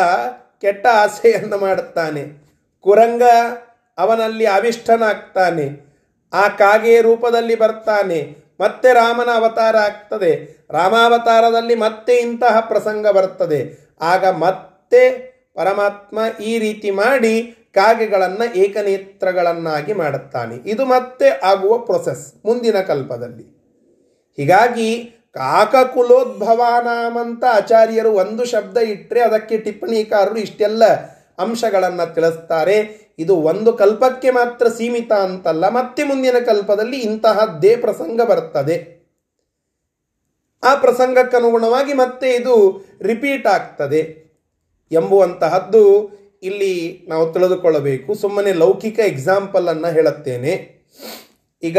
[0.60, 2.22] ಕೆಟ್ಟ ಆಸೆಯನ್ನು ಮಾಡುತ್ತಾನೆ.
[2.84, 3.22] ಕುರಂಗ
[3.98, 5.90] ಅವನಲ್ಲಿ ಅವಿಷ್ಟನಾಗ್ತಾನೆ.
[6.32, 8.36] ಆ ಕಾಗೆಯ ರೂಪದಲ್ಲಿ ಬರ್ತಾನೆ.
[8.60, 10.66] ಮತ್ತೆ ರಾಮನ ಅವತಾರ ಆಗ್ತದೆ.
[10.70, 13.90] ರಾಮಾವತಾರದಲ್ಲಿ ಮತ್ತೆ ಇಂತಹ ಪ್ರಸಂಗ ಬರ್ತದೆ.
[14.00, 20.70] ಆಗ ಮತ್ತೆ ಪರಮಾತ್ಮ ಈ ರೀತಿ ಮಾಡಿ ಕಾಗೆಗಳನ್ನು ಏಕನೇತ್ರಗಳನ್ನಾಗಿ ಮಾಡುತ್ತಾನೆ.
[20.70, 23.60] ಇದು ಮತ್ತೆ ಆಗುವ ಪ್ರೊಸೆಸ್ ಮುಂದಿನ ಕಲ್ಪದಲ್ಲಿ.
[24.36, 30.82] ಹೀಗಾಗಿ ಕಾಕಕುಲೋದ್ಭವಾನಾಮಂತ ಆಚಾರ್ಯರು ಒಂದು ಶಬ್ದ ಇಟ್ಟರೆ ಅದಕ್ಕೆ ಟಿಪ್ಪಣಿಕಾರರು ಇಷ್ಟೆಲ್ಲ
[31.38, 33.09] ಅಂಶಗಳನ್ನು ತಿಳಿಸ್ತಾರೆ.
[33.20, 38.76] ಇದು ಒಂದು ಕಲ್ಪಕ್ಕೆ ಮಾತ್ರ ಸೀಮಿತ ಅಂತಲ್ಲ, ಮತ್ತೆ ಮುಂದಿನ ಕಲ್ಪದಲ್ಲಿ ಇಂತಹದ್ದೇ ಪ್ರಸಂಗ ಬರ್ತದೆ.
[40.62, 42.54] ಆ ಪ್ರಸಂಗಕ್ಕನುಗುಣವಾಗಿ ಮತ್ತೆ ಇದು
[43.02, 44.00] ರಿಪೀಟ್ ಆಗ್ತದೆ.
[44.92, 45.84] ಎಂಬುವಂತಹದ್ದು
[46.42, 46.74] ಇಲ್ಲಿ
[47.08, 48.14] ನಾವು ತಿಳಿದುಕೊಳ್ಳಬೇಕು.
[48.14, 50.52] ಸುಮ್ಮನೆ ಲೌಕಿಕ ಎಕ್ಸಾಂಪಲನ್ನು ಹೇಳುತ್ತೇನೆ.
[51.62, 51.78] ಈಗ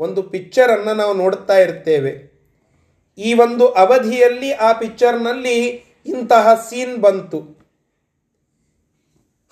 [0.00, 2.12] ಒಂದು ಪಿಕ್ಚರನ್ನು ನಾವು ನೋಡ್ತಾ ಇರ್ತೇವೆ.
[3.18, 5.58] ಈ ಒಂದು ಅವಧಿಯಲ್ಲಿ ಆ ಪಿಕ್ಚರ್ನಲ್ಲಿ
[6.06, 7.57] ಇಂತಹ ಸೀನ್ ಬಂತು.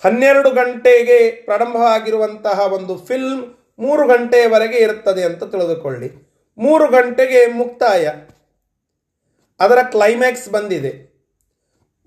[0.03, 6.27] ಹನ್ನೆರಡು ಗಂಟೆಗೆ ಪ್ರಾರಂಭವಾಗಿರುವಂತಹ ಒಂದು ಫಿಲ್ಮ್ ಮೂರು ಗಂಟೆಯವರೆಗೆ ಇರುತ್ತದೆ ಅಂತ ತಿಳಿದುಕೊಳ್ಳಿ.
[6.57, 8.07] ಮೂರು ಗಂಟೆಗೆ ಮುಕ್ತಾಯ.
[9.59, 11.17] ಅದರ ಕ್ಲೈಮ್ಯಾಕ್ಸ್ ಬಂದಿದೆ.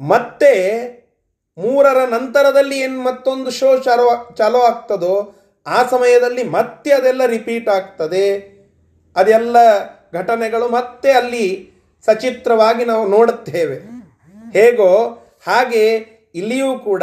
[0.01, 0.51] ಮತ್ತೆ
[1.59, 5.35] ಮೂರರ ನಂತರದಲ್ಲಿ ಏನು ಮತ್ತೊಂದು ಶೋ ಚಾಲೋ ಚಾಲೋ ಆಗ್ತದೋ
[5.67, 8.39] ಆ ಸಮಯದಲ್ಲಿ ಮತ್ತೆ ಅದೆಲ್ಲ ರಿಪೀಟ್ ಆಗ್ತದೆ.
[9.17, 9.57] ಅದೆಲ್ಲ
[10.13, 11.71] ಘಟನೆಗಳು ಮತ್ತೆ ಅಲ್ಲಿ
[12.07, 13.79] ಸಚಿತ್ರವಾಗಿ ನಾವು ನೋಡುತ್ತೇವೆ.
[14.53, 15.09] ಹೇಗೋ
[15.47, 17.03] ಹಾಗೆ ಇಲ್ಲಿಯೂ ಕೂಡ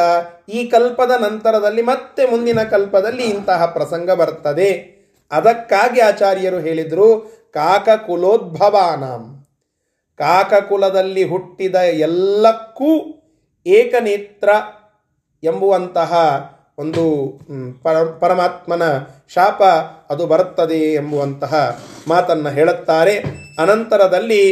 [0.50, 4.98] ಈ ಕಲ್ಪದ ನಂತರದಲ್ಲಿ ಮತ್ತೆ ಮುಂದಿನ ಕಲ್ಪದಲ್ಲಿ ಇಂತಹ ಪ್ರಸಂಗ ಬರ್ತದೆ.
[5.32, 7.08] ಅದಕ್ಕಾಗಿ ಆಚಾರ್ಯರು ಹೇಳಿದರು,
[7.54, 9.46] ಕಾಕಕುಲೋದ್ಭವಾನಾಂ.
[10.18, 12.90] ಕಾಕಕುಲದಲ್ಲಿ ಹುಟ್ಟಿದ ಎಲ್ಲಕ್ಕೂ
[13.66, 14.50] ಏಕನೇತ್ರ
[15.44, 16.14] ಎಂಬುವಂತಹ
[16.78, 17.04] ಒಂದು
[17.84, 18.84] ಪರ, ಪರಮಾತ್ಮನ
[19.34, 19.64] ಶಾಪ
[20.10, 23.18] ಅದು ಬರುತ್ತದೆ ಎಂಬುವಂತಹ ಮಾತನ್ನು ಹೇಳುತ್ತಾರೆ.
[23.60, 24.44] ಅನಂತರದಲ್ಲಿ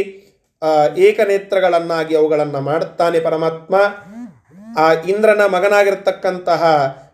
[0.96, 3.76] ಏಕನೇತ್ರಗಳನ್ನಾಗಿ ಅವುಗಳನ್ನು ಮಾಡುತ್ತಾನೆ ಪರಮಾತ್ಮ.
[4.76, 6.62] ಆ ಇಂದ್ರನ ಮಗನಾಗಿರ್ತಕ್ಕಂತಹ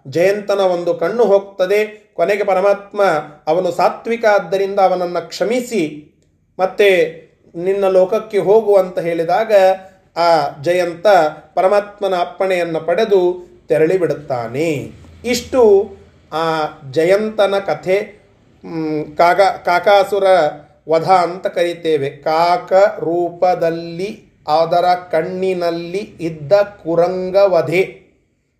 [0.09, 2.11] ಜಯಂತನ ಒಂದು ಕಣ್ಣು ಹೋಗ್ತದೆ.
[2.15, 3.03] ಕೊನೆಗೆ ಪರಮಾತ್ಮ
[3.47, 6.09] ಅವನು ಸಾತ್ವಿಕ ಆದ್ದರಿಂದ ಅವನನ್ನು ಕ್ಷಮಿಸಿ
[6.59, 6.89] ಮತ್ತೆ
[7.55, 9.53] ನಿನ್ನ ಲೋಕಕ್ಕೆ ಹೋಗು ಅಂತ ಹೇಳಿದಾಗ
[10.17, 11.07] ಆ ಜಯಂತ
[11.55, 14.91] ಪರಮಾತ್ಮನ ಅಪ್ಪಣೆಯನ್ನು ಪಡೆದು ತೆರಳಿ ಬಿಡುತ್ತಾನೆ.
[15.25, 15.93] ಇಷ್ಟು
[16.33, 18.23] ಆ ಜಯಂತನ ಕಥೆ.
[19.17, 20.25] ಕಾಗ, ಕಾಕಾಸುರ
[20.89, 22.11] ವಧ ಅಂತ ಕರೀತೇವೆ.
[22.11, 28.03] ಕಾಕ ರೂಪದಲ್ಲಿ ಅದರ ಕಣ್ಣಿನಲ್ಲಿ ಇದ್ದ ಕುರಂಗವಧೆ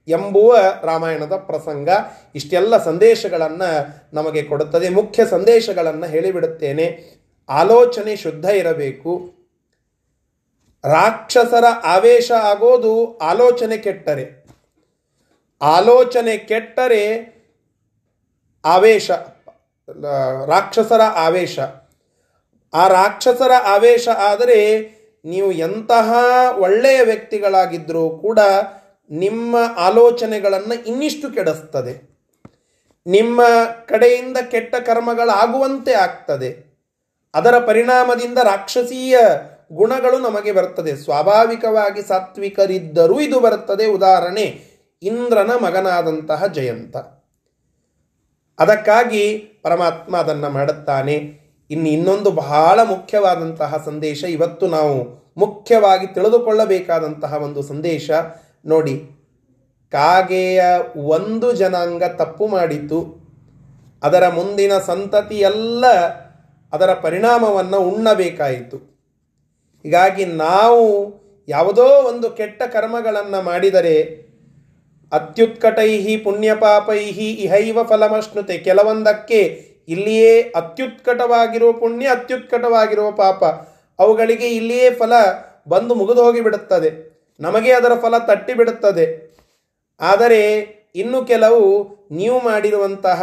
[0.09, 1.89] ಎಂಬುವ ರಾಮಾಯಣದ ಪ್ರಸಂಗ
[2.35, 4.89] ಇಷ್ಟೆಲ್ಲ ಸಂದೇಶಗಳನ್ನು ನಮಗೆ ಕೊಡುತ್ತದೆ.
[4.89, 7.13] ಮುಖ್ಯ ಸಂದೇಶಗಳನ್ನು ಹೇಳಿಬಿಡುತ್ತೇನೆ.
[7.49, 9.33] ಆಲೋಚನೆ ಶುದ್ಧ ಇರಬೇಕು.
[10.85, 14.47] ರಾಕ್ಷಸರ ಆವೇಶ ಆಗೋದು ಆಲೋಚನೆ ಕೆಟ್ಟರೆ.
[15.63, 17.33] ಆಲೋಚನೆ ಕೆಟ್ಟರೆ
[18.65, 19.11] ಆವೇಶ,
[20.47, 21.59] ರಾಕ್ಷಸರ ಆವೇಶ.
[22.75, 24.91] ಆ ರಾಕ್ಷಸರ ಆವೇಶ ಆದರೆ
[25.25, 26.15] ನೀವು ಎಂತಹ
[26.57, 28.39] ಒಳ್ಳೆಯ ವ್ಯಕ್ತಿಗಳಾಗಿದ್ದರೂ ಕೂಡ
[29.11, 32.13] ನಿಮ್ಮ ಆಲೋಚನೆಗಳನ್ನು ಇನ್ನಿಷ್ಟು ಕೆಡಿಸ್ತದೆ.
[33.07, 33.43] ನಿಮ್ಮ
[33.87, 36.73] ಕಡೆಯಿಂದ ಕೆಟ್ಟ ಕರ್ಮಗಳಾಗುವಂತೆ ಆಗ್ತದೆ.
[37.35, 39.19] ಅದರ ಪರಿಣಾಮದಿಂದ ರಾಕ್ಷಸೀಯ
[39.73, 40.97] ಗುಣಗಳು ನಮಗೆ ಬರ್ತದೆ.
[40.97, 44.65] ಸ್ವಾಭಾವಿಕವಾಗಿ ಸಾತ್ವಿಕರಿದ್ದರೂ ಇದು ಬರುತ್ತದೆ ಉದಾಹರಣೆ,
[45.03, 46.97] ಇಂದ್ರನ ಮಗನಾದಂತಹ ಜಯಂತ.
[48.59, 51.42] ಅದಕ್ಕಾಗಿ ಪರಮಾತ್ಮ ಅದನ್ನು ಮಾಡುತ್ತಾನೆ.
[51.73, 54.97] ಇನ್ನು ಇನ್ನೊಂದು ಬಹಳ ಮುಖ್ಯವಾದಂತಹ ಸಂದೇಶ ಇವತ್ತು ನಾವು
[55.37, 58.11] ಮುಖ್ಯವಾಗಿ ತಿಳಿದುಕೊಳ್ಳಬೇಕಾದಂತಹ ಒಂದು ಸಂದೇಶ.
[58.67, 58.95] ನೋಡಿ,
[59.93, 60.63] ಕಾಗೆಯ
[60.97, 63.01] ಒಂದು ಜನಾಂಗ ತಪ್ಪು ಮಾಡಿತು
[64.03, 65.85] ಅದರ ಮುಂದಿನ ಸಂತತಿಯೆಲ್ಲ
[66.73, 68.77] ಅದರ ಪರಿಣಾಮವನ್ನು ಉಣ್ಣಬೇಕಾಯಿತು.
[69.83, 70.83] ಹೀಗಾಗಿ ನಾವು
[71.49, 73.97] ಯಾವುದೋ ಒಂದು ಕೆಟ್ಟ ಕರ್ಮಗಳನ್ನು ಮಾಡಿದರೆ,
[75.13, 79.41] ಅತ್ಯುತ್ಕಟೈಹಿ ಪುಣ್ಯಪಾಪೈಹಿ ಇಹೈವ ಫಲಮಶ್ನುತೆ, ಕೆಲವೊಂದಕ್ಕೆ
[79.89, 83.45] ಇಲ್ಲಿಯೇ ಅತ್ಯುತ್ಕಟವಾಗಿರುವ ಪುಣ್ಯ, ಅತ್ಯುತ್ಕಟವಾಗಿರುವ ಪಾಪ.
[83.99, 85.13] ಅವುಗಳಿಗೆ ಇಲ್ಲಿಯೇ ಫಲ
[85.69, 89.37] ಬಂದು ಮುಗಿದು ಹೋಗಿಬಿಡುತ್ತದೆ ನಮಗೆ ಅದರ ಫಲ ತಟ್ಟಿಬಿಡುತ್ತದೆ.
[90.01, 90.53] ಆದರೆ
[90.95, 93.23] ಇನ್ನು ಕೆಲವು ನೀವು ಮಾಡಿರುವಂತಹ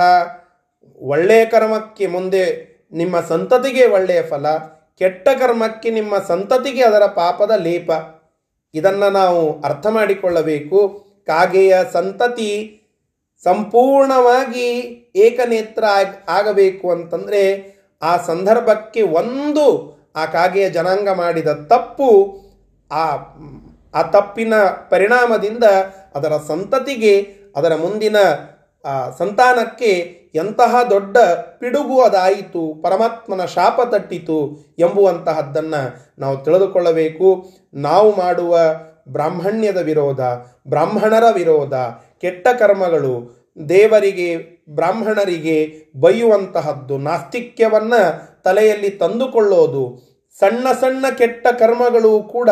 [1.01, 4.57] ಒಳ್ಳೆಯ ಕರ್ಮಕ್ಕೆ ಮುಂದೆ ನಿಮ್ಮ ಸಂತತಿಗೆ ಒಳ್ಳೆಯ ಫಲ,
[4.99, 7.91] ಕೆಟ್ಟ ಕರ್ಮಕ್ಕೆ ನಿಮ್ಮ ಸಂತತಿಗೆ ಅದರ ಪಾಪದ ಲೇಪ.
[8.73, 11.05] ಇದನ್ನು ನಾವು ಅರ್ಥ ಮಾಡಿಕೊಳ್ಳಬೇಕು.
[11.27, 12.78] ಕಾಗೆಯ ಸಂತತಿ
[13.43, 14.67] ಸಂಪೂರ್ಣವಾಗಿ
[15.15, 17.43] ಏಕನೇತ್ರ ಆಗ್- ಆಗಬೇಕು ಅಂತಂದರೆ
[18.01, 22.39] ಆ ಸಂದರ್ಭಕ್ಕೆ ಒಂದು ಆ ಕಾಗೆಯ ಜನಾಂಗ ಮಾಡಿದ ತಪ್ಪು
[22.91, 23.05] ಆ
[23.93, 24.53] ಆ ತಪ್ಪಿನ
[24.89, 25.63] ಪರಿಣಾಮದಿಂದ
[26.15, 27.21] ಅದರ ಸಂತತಿಗೆ,
[27.55, 28.15] ಅದರ ಮುಂದಿನ
[29.17, 29.91] ಸಂತಾನಕ್ಕೆ
[30.35, 31.17] ಎಂತಹ ದೊಡ್ಡ
[31.59, 37.49] ಪಿಡುಗು ಅದಾಯಿತು, ಪರಮಾತ್ಮನ ಶಾಪ ತಟ್ಟಿತು ಎಂಬುವಂತಹದ್ದನ್ನು ನಾವು ತಿಳಿದುಕೊಳ್ಳಬೇಕು.
[37.73, 38.57] ನಾವು ಮಾಡುವ
[39.09, 40.19] ಬ್ರಾಹ್ಮಣ್ಯದ ವಿರೋಧ,
[40.67, 41.73] ಬ್ರಾಹ್ಮಣರ ವಿರೋಧ
[42.21, 43.13] ಕೆಟ್ಟ ಕರ್ಮಗಳು
[43.69, 44.29] ದೇವರಿಗೆ,
[44.69, 45.57] ಬ್ರಾಹ್ಮಣರಿಗೆ
[45.99, 48.01] ಬೈಯುವಂತಹದ್ದು ನಾಸ್ತಿಕ್ಯವನ್ನು
[48.43, 49.83] ತಲೆಯಲ್ಲಿ ತಂದುಕೊಳ್ಳೋದು,
[50.39, 52.49] ಸಣ್ಣ ಸಣ್ಣ ಕೆಟ್ಟ ಕರ್ಮಗಳು ಕೂಡ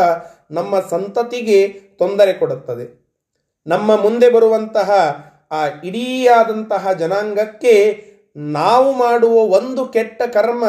[0.52, 2.86] ನಮ್ಮ ಸಂತತಿಗೆ ತೊಂದರೆ ಕೊಡುತ್ತದೆ.
[3.68, 4.92] ನಮ್ಮ ಮುಂದೆ ಬರುವಂತಹ
[5.52, 7.76] ಆ ಇಡೀಯಾದಂತಹ ಜನಾಂಗಕ್ಕೆ
[8.36, 10.64] ನಾವು ಮಾಡುವ ಒಂದು ಕೆಟ್ಟ ಕರ್ಮ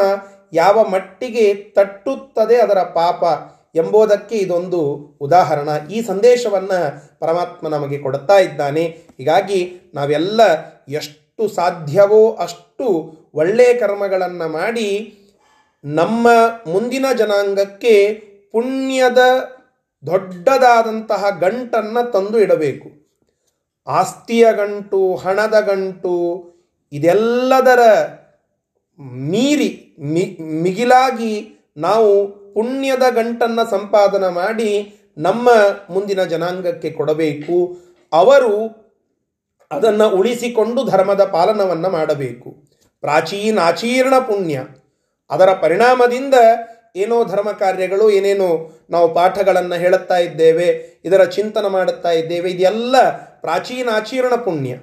[0.53, 3.23] ಯಾವ ಮಟ್ಟಿಗೆ ತಟ್ಟುತ್ತದೆ ಅದರ ಪಾಪ.
[3.75, 4.81] ಎಂಬುದಕ್ಕೆ ಇದೊಂದು
[5.21, 5.69] ಉದಾಹರಣ.
[5.91, 8.85] ಈ ಸಂದೇಶವನ್ನು ಪರಮಾತ್ಮ ನಮಗೆ ಕೊಡುತ್ತಾ ಇದ್ದಾನೆ.
[9.17, 10.41] ಹೀಗಾಗಿ ನಾವೆಲ್ಲ
[10.87, 15.15] ಎಷ್ಟು ಸಾಧ್ಯವೋ ಅಷ್ಟು ಒಳ್ಳೆಯ ಕರ್ಮಗಳನ್ನು ಮಾಡಿ
[15.83, 16.27] ನಮ್ಮ
[16.67, 18.13] ಮುಂದಿನ ಜನಾಂಗಕ್ಕೆ
[18.51, 19.17] ಪುಣ್ಯದ
[20.05, 22.89] ದೊಡ್ಡದಾದಂತಹ ಗಂಟನ್ನು ತಂದು ಇಡಬೇಕು.
[23.87, 26.43] ಆಸ್ತಿಯ ಗಂಟು, ಹಣದ ಗಂಟು,
[26.91, 27.79] ಇದೆಲ್ಲದರ
[28.99, 35.49] ಮೀರಿ ಮಿ, ಮಿಗಿಲಾಗಿ ನಾವು ಪುಣ್ಯದ ಗಂಟನ್ನು ಸಂಪಾದನೆ ಮಾಡಿ ನಮ್ಮ
[35.89, 37.77] ಮುಂದಿನ ಜನಾಂಗಕ್ಕೆ ಕೊಡಬೇಕು.
[38.13, 38.79] ಅವರು
[39.71, 42.63] ಅದನ್ನು ಉಳಿಸಿಕೊಂಡು ಧರ್ಮದ ಪಾಲನವನ್ನು ಮಾಡಬೇಕು.
[43.01, 44.63] ಪ್ರಾಚೀನಾಚೀರ್ಣ ಪುಣ್ಯ.
[45.29, 46.33] ಅದರ ಪರಿಣಾಮದಿಂದ
[46.95, 52.95] ಏನೋ ಧರ್ಮ ಕಾರ್ಯಗಳು, ಏನೇನೋ ನಾವು ಪಾಠಗಳನ್ನು ಹೇಳುತ್ತಾ ಇದ್ದೇವೆ, ಇದರ ಚಿಂತನ ಮಾಡುತ್ತಾ ಇದ್ದೇವೆ, ಇದೆಲ್ಲ
[53.41, 54.77] ಪ್ರಾಚೀನಾಚೀರ್ಣ ಪುಣ್ಯ.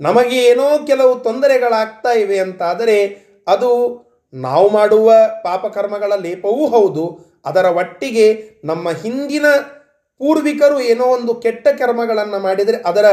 [0.00, 4.05] ನಮಗೆ ಏನೋ ಕೆಲವು ತೊಂದರೆಗಳಾಗ್ತಾ ಇವೆ ಅಂತಾದರೆ ಅದು
[4.36, 7.04] ನಾವು ಮಾಡುವ ಪಾಪಕರ್ಮಗಳ ಲೇಪವೂ ಹೌದು.
[7.44, 8.26] ಅದರ ಒಟ್ಟಿಗೆ
[8.64, 9.46] ನಮ್ಮ ಹಿಂದಿನ
[10.18, 13.04] ಪೂರ್ವಿಕರು ಏನೋ ಒಂದು ಕೆಟ್ಟ ಕರ್ಮಗಳನ್ನು ಮಾಡಿದರೆ ಅದರ,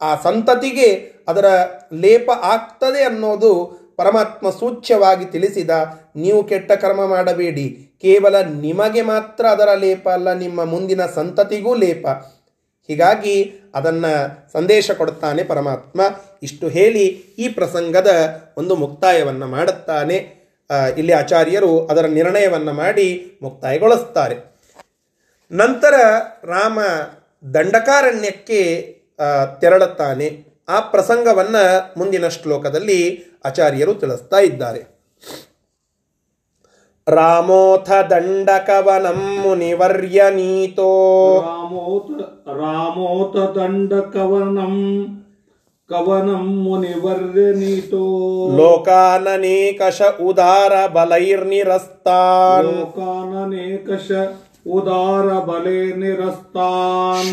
[0.00, 0.88] ಆ ಸಂತತಿಗೆ
[1.28, 1.44] ಅದರ
[1.92, 3.52] ಲೇಪ ಆಗ್ತದೆ ಅನ್ನೋದು
[3.96, 5.70] ಪರಮಾತ್ಮ ಸೂಚ್ಯವಾಗಿ ತಿಳಿಸಿದ.
[6.16, 7.66] ನೀವು ಕೆಟ್ಟ ಕರ್ಮ ಮಾಡಬೇಡಿ.
[8.00, 12.06] ಕೇವಲ ನಿಮಗೆ ಮಾತ್ರ ಅದರ ಲೇಪ ಅಲ್ಲ, ನಿಮ್ಮ ಮುಂದಿನ ಸಂತತಿಗೂ ಲೇಪ.
[12.88, 14.12] ಹೀಗಾಗಿ ಅದನ್ನು
[14.52, 16.00] ಸಂದೇಶ ಕೊಡುತ್ತಾನೆ ಪರಮಾತ್ಮ.
[16.42, 17.06] ಇಷ್ಟು ಹೇಳಿ
[17.38, 18.10] ಈ ಪ್ರಸಂಗದ
[18.56, 20.46] ಒಂದು ಮುಕ್ತಾಯವನ್ನು ಮಾಡುತ್ತಾನೆ.
[20.98, 24.36] ಇಲ್ಲಿ ಆಚಾರ್ಯರು ಅದರ ನಿರ್ಣಯವನ್ನು ಮಾಡಿ ಮುಕ್ತಾಯಗೊಳಿಸ್ತಾರೆ.
[25.50, 25.94] ನಂತರ
[26.44, 26.78] ರಾಮ
[27.54, 28.60] ದಂಡಕಾರಣ್ಯಕ್ಕೆ
[29.60, 30.44] ತೆರಳುತ್ತಾನೆ.
[30.68, 34.95] ಆ ಪ್ರಸಂಗವನ್ನು ಮುಂದಿನ ಶ್ಲೋಕದಲ್ಲಿ ಆಚಾರ್ಯರು ತಿಳಿಸ್ತಾ ಇದ್ದಾರೆ.
[37.08, 40.90] ರಾಮೋಥ ದಂಡಕವನಂ ಮುನಿವರ್ಯ ನೀತೋ.
[41.46, 44.74] ರಾಮೋತ ರಾಮೋತ ದಂಡಕವನಂ
[45.88, 48.06] ಕವನಂ ಮುನಿವರ್ಯ ನೀತೋ.
[48.56, 52.66] ಲೋಕಾನನೇಕಶ ಉದಾರ ಬಲೈರ್ನಿರಸ್ತಾನ್.
[52.66, 54.12] ಲೋಕಾನನೇಕಶ
[54.72, 57.30] ಉದಾರ ಬಲೆ ನಿರಸ್ತಾನ್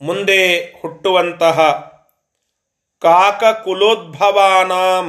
[0.00, 1.58] ಮುಂದೆ ಹುಟ್ಟುವಂತಹ
[3.02, 5.08] ಕಾಕಕುಲೋದ್ಭವಾನಾಂ,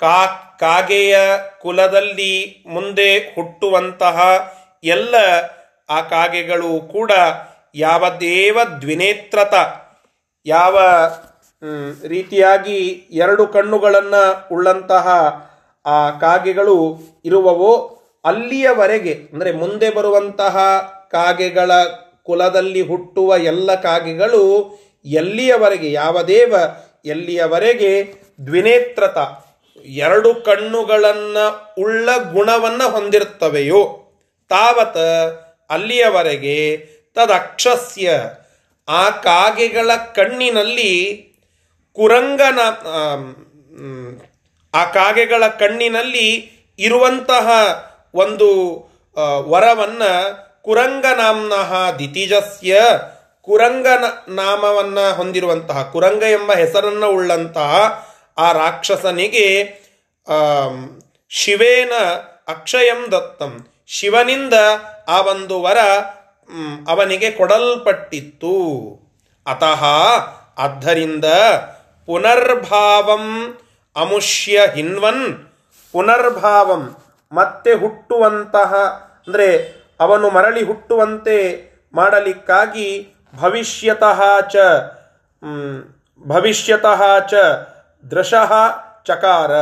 [0.00, 0.26] ಕಾ,
[0.60, 1.18] ಕಾಗೆಯ
[1.62, 4.18] ಕುಲದಲ್ಲಿ ಮುಂದೆ ಹುಟ್ಟುವಂತಹ
[4.84, 5.14] ಎಲ್ಲ
[5.90, 7.12] ಆ ಕಾಗೆಗಳು ಕೂಡ
[7.74, 9.54] ಯಾವ ದೇವ ದ್ವಿನೇತ್ರತ,
[10.46, 10.76] ಯಾವ
[12.06, 12.78] ರೀತಿಯಾಗಿ
[13.24, 14.22] ಎರಡು ಕಣ್ಣುಗಳನ್ನು
[14.54, 15.06] ಉಳ್ಳಂತಹ
[15.84, 16.76] ಆ ಕಾಗೆಗಳು
[17.24, 17.72] ಇರುವವೋ
[18.24, 20.56] ಅಲ್ಲಿಯವರೆಗೆ, ಅಂದರೆ ಮುಂದೆ ಬರುವಂತಹ
[21.12, 21.70] ಕಾಗೆಗಳ
[22.28, 24.42] ಕುಲದಲ್ಲಿ ಹುಟ್ಟುವ ಎಲ್ಲ ಕಾಗೆಗಳು
[25.04, 26.54] ಎಲ್ಲಿಯವರೆಗೆ ಯಾವ ದೇವ
[27.04, 27.92] ಎಲ್ಲಿಯವರೆಗೆ
[28.46, 29.18] ದ್ವಿನೇತ್ರತ,
[30.04, 31.44] ಎರಡು ಕಣ್ಣುಗಳನ್ನು
[31.82, 33.82] ಉಳ್ಳ ಗುಣವನ್ನು ಹೊಂದಿರುತ್ತವೆಯೋ,
[34.50, 34.96] ತಾವತ
[35.70, 36.56] ಅಲ್ಲಿಯವರೆಗೆ
[37.14, 38.10] ತದಕ್ಷಸ್ಯ.
[38.88, 40.92] ಆ ಕಾಗೆಗಳ ಕಣ್ಣಿನಲ್ಲಿ
[41.92, 42.58] ಕುರಂಗನ
[44.74, 46.28] ಆ ಕಾಗೆಗಳ ಕಣ್ಣಿನಲ್ಲಿ
[46.78, 47.46] ಇರುವಂತಹ
[48.14, 48.48] ಒಂದು
[49.48, 50.12] ವರವನ್ನು
[50.62, 52.80] ಕುರಂಗನಾಮ್ನಃ ದಿತಿಜಸ್ಯ,
[53.40, 54.04] ಕುರಂಗನ
[54.34, 57.72] ನಾಮವನ್ನು ಹೊಂದಿರುವಂತಹ, ಕುರಂಗ ಎಂಬ ಹೆಸರನ್ನು ಉಳ್ಳಂತಹ
[58.38, 59.46] ಆ ರಾಕ್ಷಸನಿಗೆ
[61.28, 61.94] ಶಿವೇನ
[62.48, 63.52] ಅಕ್ಷಯಂ ದತ್ತಂ.
[63.86, 64.54] ಶಿವನಿಂದ
[65.10, 65.78] ಆ ಒಂದು ವರ
[66.88, 68.56] ಅವನಿಗೆ ಕೊಡಲ್ಪಟ್ಟಿತ್ತು
[69.46, 69.82] ಅತಃ
[70.58, 71.26] ಆದ್ದರಿಂದ
[72.08, 73.26] ಪುನರ್ಭಾವಂ
[73.96, 75.24] ಅಮುಷ್ಯ ಹಿನ್ವನ್,
[75.94, 76.82] ಪುನರ್ಭಾವಂ
[77.32, 78.72] ಮತ್ತೆ ಹುಟ್ಟುವಂತಹ,
[79.26, 79.48] ಅಂದರೆ
[80.00, 81.38] ಅವನು ಮರಳಿ ಹುಟ್ಟುವಂತೆ
[81.94, 82.88] ಮಾಡಲಿಕ್ಕಾಗಿ
[83.34, 84.20] ಭವಿಷ್ಯತಃ
[84.52, 84.56] ಚ
[86.22, 87.34] ಭವಿಷ್ಯತಃ ಚ,
[88.04, 88.52] ದೃಶಃ
[89.06, 89.52] ಚಕಾರ,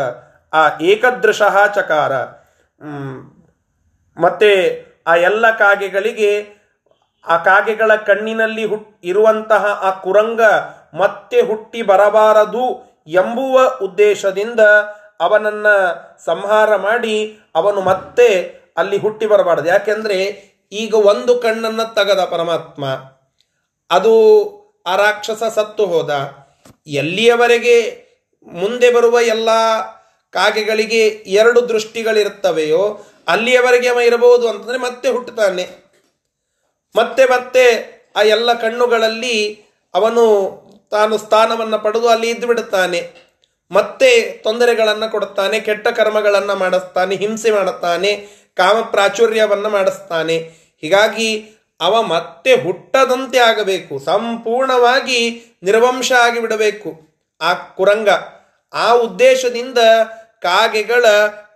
[0.53, 2.13] ಆ ಏಕದೃಶಃ ಚಕಾರ.
[4.17, 4.53] ಮತ್ತೆ
[5.09, 6.33] ಆ ಎಲ್ಲ ಕಾಗೆಗಳಿಗೆ,
[7.25, 10.42] ಆ ಕಾಗೆಗಳ ಕಣ್ಣಿನಲ್ಲಿ ಹುಟ್, ಇರುವಂತಹ ಆ ಕುರಂಗ
[11.01, 12.66] ಮತ್ತೆ ಹುಟ್ಟಿ ಬರಬಾರದು
[13.12, 14.62] ಎಂಬುವ ಉದ್ದೇಶದಿಂದ
[15.21, 15.68] ಅವನನ್ನ
[16.25, 17.16] ಸಂಹಾರ ಮಾಡಿ
[17.55, 18.29] ಅವನು ಮತ್ತೆ
[18.77, 19.68] ಅಲ್ಲಿ ಹುಟ್ಟಿ ಬರಬಾರದು.
[19.68, 20.18] ಯಾಕೆಂದರೆ
[20.73, 22.85] ಈಗ ಒಂದು ಕಣ್ಣನ್ನು ತಗದ ಪರಮಾತ್ಮ,
[23.90, 24.14] ಅದು
[24.87, 26.11] ಆ ರಾಕ್ಷಸ ಸತ್ತು ಹೋದ.
[26.87, 27.77] ಎಲ್ಲಿಯವರೆಗೆ
[28.47, 29.51] ಮುಂದೆ ಬರುವ ಎಲ್ಲ
[30.35, 31.03] ಕಾಗೆಗಳಿಗೆ
[31.40, 32.83] ಎರಡು ದೃಷ್ಟಿಗಳಿರುತ್ತವೆಯೋ
[33.29, 35.69] ಅಲ್ಲಿಯವರೆಗೆ ಅವ ಇರಬಹುದು ಅಂತಂದ್ರೆ ಮತ್ತೆ ಹುಟ್ಟುತ್ತಾನೆ.
[36.97, 37.62] ಮತ್ತೆ ಮತ್ತೆ
[38.17, 39.62] ಆ ಎಲ್ಲ ಕಣ್ಣುಗಳಲ್ಲಿ
[39.95, 40.23] ಅವನು
[40.91, 43.11] ತಾನು ಸ್ಥಾನವನ್ನು ಪಡೆದು ಅಲ್ಲಿ ಇದ್ದು ಬಿಡುತ್ತಾನೆ.
[43.71, 50.38] ಮತ್ತೆ ತೊಂದರೆಗಳನ್ನು ಕೊಡುತ್ತಾನೆ, ಕೆಟ್ಟ ಕರ್ಮಗಳನ್ನು ಮಾಡಿಸ್ತಾನೆ, ಹಿಂಸೆ ಮಾಡುತ್ತಾನೆ, ಕಾಮ ಪ್ರಾಚುರ್ಯವನ್ನು ಮಾಡಿಸ್ತಾನೆ.
[50.81, 57.01] ಹೀಗಾಗಿ ಅವ ಮತ್ತೆ ಹುಟ್ಟದಂತೆ ಆಗಬೇಕು, ಸಂಪೂರ್ಣವಾಗಿ ನಿರ್ವಂಶ ಆಗಿಬಿಡಬೇಕು
[57.41, 58.09] ಆ ಕುರಂಗ.
[58.73, 59.79] ಆ ಉದ್ದೇಶದಿಂದ
[60.43, 61.05] ಕಾಗೆಗಳ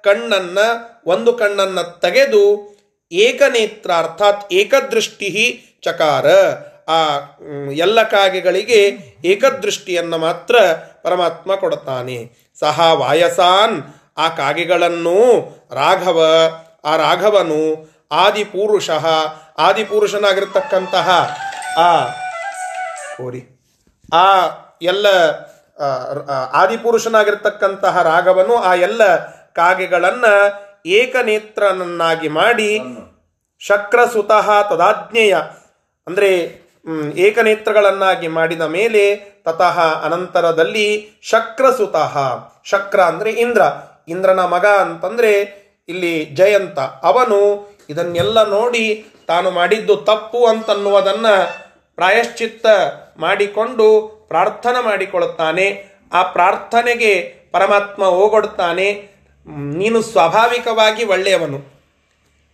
[0.04, 0.58] ಕಣ್ಣನ್ನ,
[1.06, 2.72] ಒಂದು ಕಣ್ಣನ್ನ ತೆಗೆದು
[3.12, 6.26] ಏಕನೇತ್ರ ಅರ್ಥಾತ್ ಏಕದೃಷ್ಟಿ ಚಕಾರ.
[6.88, 7.20] ಆ
[7.72, 8.88] ಎಲ್ಲ ಕಾಗೆಗಳಿಗೆ
[9.24, 10.56] ಏಕದೃಷ್ಟಿಯನ್ನು ಮಾತ್ರ
[11.02, 12.30] ಪರಮಾತ್ಮ ಕೊಡುತ್ತಾನೆ.
[12.60, 13.82] ಸಹ ವಾಯಸಾನ್,
[14.18, 16.26] ಆ ಕಾಗೆಗಳನ್ನು ರಾಘವ,
[16.84, 18.90] ಆ ರಾಘವನು ಆದಿಪುರುಷ,
[19.58, 21.36] ಆದಿಪುರುಷನಾಗಿರ್ತಕ್ಕಂತಹ,
[21.78, 22.04] ಆ,
[23.16, 23.58] ಕೋರಿ,
[24.12, 24.48] ಆ
[24.82, 25.06] ಎಲ್ಲ
[26.52, 29.02] ಆದಿಪುರುಷನಾಗಿರ್ತಕ್ಕಂತಹ ರಾಘವನು ಆ ಎಲ್ಲ
[29.54, 30.24] ಕಾಗೆಗಳನ್ನ
[30.86, 32.80] ಏಕನೇತ್ರನನ್ನಾಗಿ ಮಾಡಿ
[33.60, 35.36] ಶಕ್ರಸುತಃ ತದಾಜ್ಞೆಯ.
[36.06, 36.30] ಅಂದರೆ
[37.16, 42.14] ಏಕನೇತ್ರಗಳನ್ನಾಗಿ ಮಾಡಿದ ಮೇಲೆ ತತಃ ಅನಂತರದಲ್ಲಿ ಶಕ್ರಸುತಃ.
[42.64, 43.62] ಶಕ್ರ ಅಂದರೆ ಇಂದ್ರ.
[44.08, 45.32] ಇಂದ್ರನ ಮಗ ಅಂತಂದ್ರೆ
[45.88, 46.78] ಇಲ್ಲಿ ಜಯಂತ.
[46.78, 47.38] ಅವನು
[47.88, 51.34] ಇದನ್ನೆಲ್ಲ ನೋಡಿ ತಾನು ಮಾಡಿದ್ದು ತಪ್ಪು ಅಂತನ್ನುವುದನ್ನು
[51.94, 52.66] ಪ್ರಾಯಶ್ಚಿತ್ತ
[53.16, 53.86] ಮಾಡಿಕೊಂಡು
[54.28, 55.66] ಪ್ರಾರ್ಥನೆ ಮಾಡಿಕೊಳ್ಳುತ್ತಾನೆ.
[56.12, 59.11] ಆ ಪ್ರಾರ್ಥನೆಗೆ ಪರಮಾತ್ಮ ಹೋಗೊಡುತ್ತಾನೆ ಮ್,
[59.50, 61.58] ನೀನು ಸ್ವಾಭಾವಿಕವಾಗಿ ಒಳ್ಳೆಯವನು.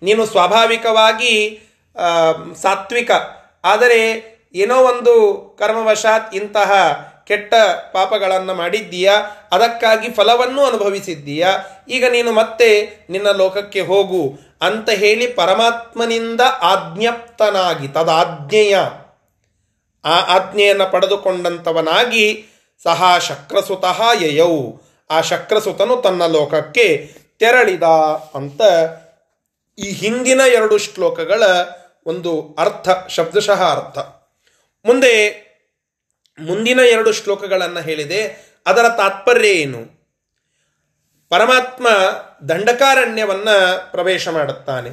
[0.02, 1.60] ನೀನು ಸ್ವಾಭಾವಿಕವಾಗಿ
[2.62, 3.10] ಸಾತ್ವಿಕ.
[3.64, 4.24] ಆದರೆ
[4.54, 5.12] ಏನೋ ಒಂದು
[5.58, 6.72] ಕರ್ಮವಶಾತ್ ಇಂತಹ
[7.26, 7.54] ಕೆಟ್ಟ
[7.92, 9.14] ಪಾಪಗಳನ್ನು ಮಾಡಿದ್ದೀಯಾ?
[9.52, 11.48] ಅದಕ್ಕಾಗಿ ಫಲವನ್ನು ಅನುಭವಿಸಿದ್ದೀಯಾ?
[11.88, 18.78] ಈಗ ನೀನು ಮತ್ತೆ ನಿನ್ನ ಲೋಕಕ್ಕೆ ಹೋಗು ಅಂತ ಹೇಳಿ ಪರಮಾತ್ಮನಿಂದ ಆಜ್ಞಪ್ತನಾಗಿ, ತದಾಜ್ಞೆಯ.
[20.04, 22.46] ಆ ಆಜ್ಞೆಯನ್ನು ಪಡೆದುಕೊಂಡಂಥವನಾಗಿ
[22.82, 24.72] ಸಹ ಶಕ್ರಸುತಃ ಯಯೌ.
[25.10, 27.82] ಆ ಶಕ್ರಸುತನು ತನ್ನ ಲೋಕಕ್ಕೆ ತೆರಳಿದ
[28.34, 28.60] ಅಂತ
[29.78, 31.42] ಈ ಹಿಂದಿನ ಎರಡು ಶ್ಲೋಕಗಳ
[32.06, 33.98] ಒಂದು ಅರ್ಥ, ಶಬ್ದಶಃ ಅರ್ಥ.
[34.86, 35.48] ಮುಂದೆ
[36.38, 38.48] ಮುಂದಿನ ಎರಡು ಶ್ಲೋಕಗಳನ್ನು ಹೇಳಿದೆ.
[38.66, 39.78] ಅದರ ತಾತ್ಪರ್ಯ ಏನು?
[41.28, 41.88] ಪರಮಾತ್ಮ
[42.48, 44.90] ದಂಡಕಾರಣ್ಯವನ್ನು ಪ್ರವೇಶ ಮಾಡುತ್ತಾನೆ.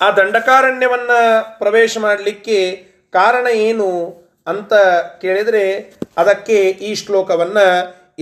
[0.00, 2.76] ಆ ದಂಡಕಾರಣ್ಯವನ್ನು ಪ್ರವೇಶ ಮಾಡಲಿಕ್ಕೆ
[3.12, 4.14] ಕಾರಣ ಏನು
[4.46, 4.74] ಅಂತ
[5.20, 7.58] ಕೇಳಿದರೆ ಅದಕ್ಕೆ ಈ ಶ್ಲೋಕವನ್ನ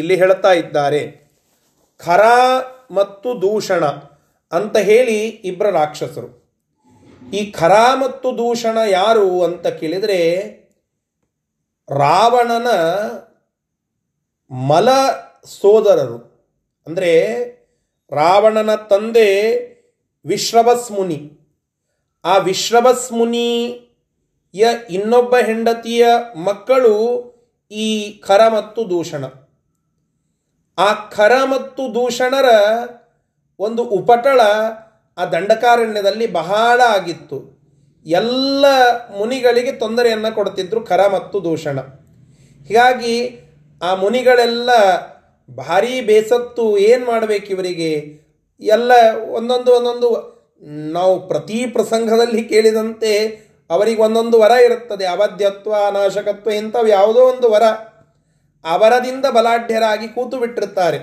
[0.01, 1.03] ಇಲ್ಲಿ ಹೇಳ್ತಾ ಇದ್ದಾರೆ,
[2.01, 2.23] ಖರ
[2.99, 3.85] ಮತ್ತು ದೂಷಣ
[4.53, 5.19] ಅಂತ ಹೇಳಿ
[5.51, 6.29] ಇಬ್ಬರ ರಾಕ್ಷಸರು.
[7.39, 10.21] ಈ ಖರ ಮತ್ತು ದೂಷಣ ಯಾರು ಅಂತ ಕೇಳಿದರೆ,
[11.89, 12.69] ರಾವಣನ
[14.51, 14.89] ಮಲ
[15.59, 16.19] ಸೋದರರು.
[16.87, 17.13] ಅಂದರೆ
[18.13, 19.29] ರಾವಣನ ತಂದೆ
[20.25, 21.19] ವಿಶ್ರವಸ್ ಮುನಿ.
[22.25, 24.65] ಆ ವಿಶ್ರವಸ್ ಮುನಿಯ
[24.97, 26.05] ಇನ್ನೊಬ್ಬ ಹೆಂಡತಿಯ
[26.49, 26.95] ಮಕ್ಕಳು
[27.73, 27.87] ಈ
[28.27, 29.25] ಖರ ಮತ್ತು ದೂಷಣ.
[30.81, 32.49] ಆ ಖರ ಮತ್ತು ದೂಷಣರ
[33.59, 34.41] ಒಂದು ಉಪಟಳ
[35.19, 37.39] ಆ ದಂಡಕಾರಣ್ಯದಲ್ಲಿ ಬಹಳ ಆಗಿತ್ತು.
[38.07, 38.65] ಎಲ್ಲ
[39.19, 41.79] ಮುನಿಗಳಿಗೆ ತೊಂದರೆಯನ್ನು ಕೊಡ್ತಿದ್ರು ಖರ ಮತ್ತು ದೂಷಣ.
[42.69, 43.17] ಹೀಗಾಗಿ
[43.83, 44.71] ಆ ಮುನಿಗಳೆಲ್ಲ
[45.57, 47.93] ಭಾರೀ ಬೇಸತ್ತು ಏನು ಮಾಡಬೇಕು ಇವರಿಗೆ?
[48.61, 48.93] ಎಲ್ಲ
[49.31, 50.09] ಒಂದೊಂದು ಒಂದೊಂದು
[50.93, 53.13] ನಾವು ಪ್ರತಿ ಪ್ರಸಂಗದಲ್ಲಿ ಕೇಳಿದಂತೆ
[53.71, 55.07] ಅವರಿಗೆ ಒಂದೊಂದು ವರ ಇರುತ್ತದೆ.
[55.07, 57.63] ಅವಧ್ಯತ್ವ, ಅನಾಶಕತ್ವ ಇಂಥವು ಯಾವುದೋ ಒಂದು ವರ.
[58.65, 60.99] ಆ ವರದಿಂದ ಬಲಾಢ್ಯರಾಗಿ ಕೂತು ಬಿಟ್ಟಿರ್ತಾರೆ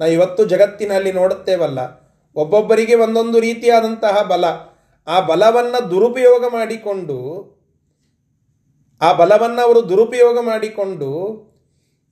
[0.00, 1.78] ನಾವು ಇವತ್ತು ಜಗತ್ತಿನಲ್ಲಿ ನೋಡುತ್ತೇವಲ್ಲ,
[2.36, 4.44] ಒಬ್ಬೊಬ್ಬರಿಗೆ ಒಂದೊಂದು ರೀತಿಯಾದಂತಹ ಬಲ.
[5.06, 7.18] ಆ ಬಲವನ್ನು ದುರುಪಯೋಗ ಮಾಡಿಕೊಂಡು,
[9.02, 11.10] ಆ ಬಲವನ್ನು ಅವರು ದುರುಪಯೋಗ ಮಾಡಿಕೊಂಡು,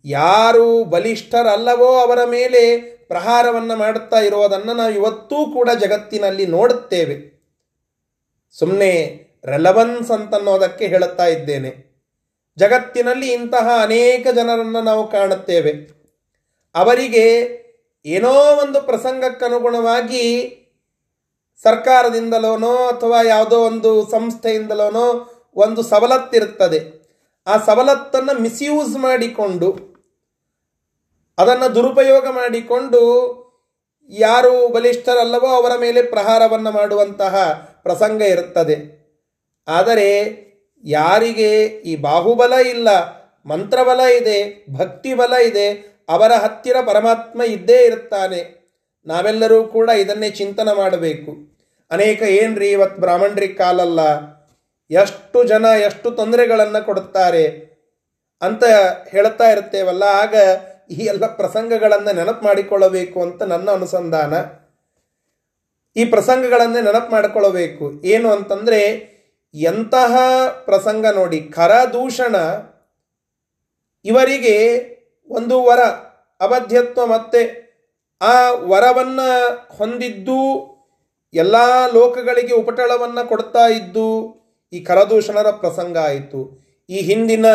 [0.05, 7.17] ಯಾರು ಬಲಿಷ್ಠರಲ್ಲವೋ ಅವರ ಮೇಲೆ ಪ್ರಹಾರವನ್ನು ಮಾಡುತ್ತಾ ಇರೋದನ್ನು ನಾವು ಇವತ್ತೂ ಕೂಡ ಜಗತ್ತಿನಲ್ಲಿ ನೋಡುತ್ತೇವೆ.
[8.51, 8.93] ಸುಮ್ಮನೆ
[9.45, 11.94] ರೆಲವನ್ಸ್ ಅಂತನ್ನೋದಕ್ಕೆ ಹೇಳುತ್ತಾ ಇದ್ದೇನೆ.
[12.59, 15.73] ಜಗತ್ತಿನಲ್ಲಿ ಇಂತಹ ಅನೇಕ ಜನರನ್ನು ನಾವು ಕಾಣುತ್ತೇವೆ.
[16.75, 17.27] ಅವರಿಗೆ
[18.07, 20.25] ಏನೋ ಒಂದು ಪ್ರಸಂಗಕ್ಕನುಗುಣವಾಗಿ
[21.63, 25.07] ಸರ್ಕಾರದಿಂದಲೋನೋ ಅಥವಾ ಯಾವುದೋ ಒಂದು ಸಂಸ್ಥೆಯಿಂದಲೋನೋ
[25.57, 26.81] ಒಂದು ಸವಲತ್ತಿರುತ್ತದೆ.
[27.47, 29.69] ಆ ಸವಲತ್ತನ್ನು ಮಿಸ್ಯೂಸ್ ಮಾಡಿಕೊಂಡು,
[31.39, 33.03] ಅದನ್ನು ದುರುಪಯೋಗ ಮಾಡಿಕೊಂಡು
[34.11, 37.35] ಯಾರು ಬಲಿಷ್ಠರಲ್ಲವೋ ಅವರ ಮೇಲೆ ಪ್ರಹಾರವನ್ನು ಮಾಡುವಂತಹ
[37.83, 38.77] ಪ್ರಸಂಗ ಇರುತ್ತದೆ.
[39.69, 40.09] ಆದರೆ
[40.85, 41.51] ಯಾರಿಗೆ
[41.91, 42.89] ಈ ಬಾಹುಬಲ ಇಲ್ಲ,
[43.47, 44.39] ಮಂತ್ರಬಲ ಇದೆ
[44.79, 45.67] ಭಕ್ತಿ ಬಲ ಇದೆ,
[46.09, 48.41] ಅವರ ಹತ್ತಿರ ಪರಮಾತ್ಮ ಇದ್ದೇ ಇರುತ್ತಾನೆ.
[49.07, 51.33] ನಾವೆಲ್ಲರೂ ಕೂಡ ಇದನ್ನೇ ಚಿಂತನೆ ಮಾಡಬೇಕು.
[51.91, 54.01] ಅನೇಕ ಏನ್ರಿ ಇವತ್ತು ಬ್ರಾಹ್ಮಣರಿಗೆ ಕಾಲಲ್ಲ?
[54.91, 57.45] ಎಷ್ಟು ಜನ ಎಷ್ಟು ತೊಂದರೆಗಳನ್ನು ಕೊಡುತ್ತಾರೆ
[58.43, 58.65] ಅಂತ
[59.09, 60.35] ಹೇಳ್ತಾ ಇರ್ತೇವಲ್ಲ ಆಗ
[60.91, 64.35] ಈ ಎಲ್ಲ ಪ್ರಸಂಗಗಳನ್ನು ನೆನಪು ಮಾಡಿಕೊಳ್ಳಬೇಕು ಅಂತ ನನ್ನ ಅನುಸಂಧಾನ.
[65.97, 67.85] ಈ ಪ್ರಸಂಗಗಳನ್ನೇ ನೆನಪು ಮಾಡಿಕೊಳ್ಳಬೇಕು.
[68.05, 68.81] ಏನು ಅಂತಂದರೆ
[69.55, 70.17] ಎಂತಹ
[70.65, 72.37] ಪ್ರಸಂಗ ನೋಡಿ ಕರದೂಷಣ
[74.05, 74.57] ಇವರಿಗೆ
[75.31, 75.81] ಒಂದು ವರ
[76.41, 77.65] ಅಬದ್ಧತ್ವ ಮತ್ತೆ
[78.23, 80.41] ಆ ವರವನ್ನು ಹೊಂದಿದ್ದು,
[81.35, 81.57] ಎಲ್ಲ
[81.93, 84.09] ಲೋಕಗಳಿಗೆ ಉಪಟಳವನ್ನು ಕೊಡ್ತಾ ಇದ್ದು,
[84.73, 86.67] ಈ ಕರದೂಷಣರ ಪ್ರಸಂಗ ಆಯಿತು.
[86.91, 87.47] ಈ ಹಿಂದಿನ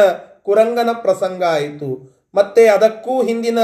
[0.44, 2.20] ಕುರಂಗನ ಪ್ರಸಂಗ ಆಯಿತು.
[2.36, 3.60] ಮತ್ತೆ ಅದಕ್ಕೂ ಹಿಂದಿನ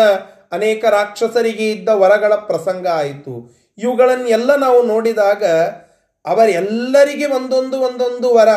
[0.51, 3.55] ಅನೇಕ ರಾಕ್ಷಸರಿಗೆ ಇದ್ದ ವರಗಳ ಪ್ರಸಂಗ ಆಯಿತು.
[3.77, 5.43] ಇವುಗಳನ್ನೆಲ್ಲ ನಾವು ನೋಡಿದಾಗ
[6.25, 8.51] ಅವರೆಲ್ಲರಿಗೆ ಒಂದೊಂದು ಒಂದೊಂದು ವರ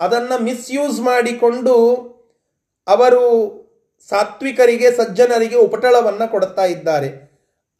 [0.00, 1.74] ಅದನ್ನು ಮಿಸ್ಯೂಸ್ ಮಾಡಿಕೊಂಡು
[2.88, 3.24] ಅವರು
[4.08, 7.10] ಸಾತ್ವಿಕರಿಗೆ, ಸಜ್ಜನರಿಗೆ ಉಪಟಳವನ್ನು ಕೊಡ್ತಾ ಇದ್ದಾರೆ.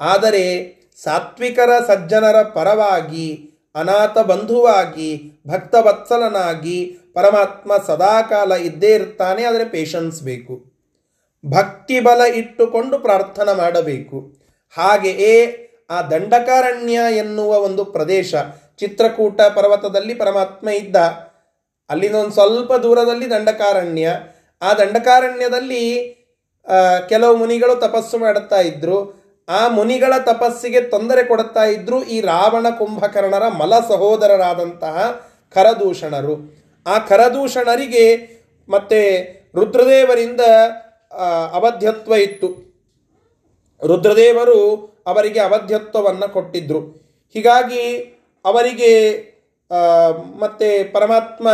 [0.00, 0.44] ಆದರೆ
[1.02, 3.26] ಸಾತ್ವಿಕರ ಸಜ್ಜನರ ಪರವಾಗಿ,
[3.74, 5.10] ಅನಾಥ ಬಂಧುವಾಗಿ
[5.48, 6.78] ಭಕ್ತವತ್ಸಲನಾಗಿ
[7.14, 10.54] ಪರಮಾತ್ಮ ಸದಾಕಾಲ ಇದ್ದೇ ಇರ್ತಾನೆ, ಆದರೆ ಪೇಷನ್ಸ್ ಬೇಕು.
[11.44, 14.18] ಭಕ್ತಿ ಬಲ ಇಟ್ಟುಕೊಂಡು ಪ್ರಾರ್ಥನೆ ಮಾಡಬೇಕು.
[14.76, 15.34] ಹಾಗೆಯೇ
[15.90, 18.34] ಆ ದಂಡಕಾರಣ್ಯ ಎನ್ನುವ ಒಂದು ಪ್ರದೇಶ
[18.80, 20.96] ಚಿತ್ರಕೂಟ ಪರ್ವತದಲ್ಲಿ ಪರಮಾತ್ಮ ಇದ್ದ.
[21.90, 24.08] ಅಲ್ಲಿಂದ ಒಂದು ಸ್ವಲ್ಪ ದೂರದಲ್ಲಿ ದಂಡಕಾರಣ್ಯ.
[24.62, 25.84] ಆ ದಂಡಕಾರಣ್ಯದಲ್ಲಿ
[27.08, 28.98] ಕೆಲವು ಮುನಿಗಳು ತಪಸ್ಸು ಮಾಡುತ್ತಾ ಇದ್ರು.
[29.48, 34.96] ಆ ಮುನಿಗಳ ತಪಸ್ಸಿಗೆ ತೊಂದರೆ ಕೊಡುತ್ತಾ ಇದ್ರು ಈ ರಾವಣ ಕುಂಭಕರ್ಣರ ಮಲ ಸಹೋದರರಾದಂತಹ
[35.54, 36.34] ಖರದೂಷಣರು.
[36.86, 38.04] ಆ ಖರದೂಷಣರಿಗೆ
[38.68, 39.00] ಮತ್ತೆ
[39.54, 40.40] ರುದ್ರದೇವರಿಂದ
[41.52, 42.48] ಅವಧ್ಯತ್ವ ಇತ್ತು.
[43.86, 44.58] ರುದ್ರದೇವರು
[45.06, 46.80] ಅವರಿಗೆ ಅವಧ್ಯತ್ವವನ್ನು ಕೊಟ್ಟಿದ್ರು.
[47.34, 47.84] ಹೀಗಾಗಿ
[48.44, 48.92] ಅವರಿಗೆ
[50.38, 51.48] ಮತ್ತೆ ಪರಮಾತ್ಮ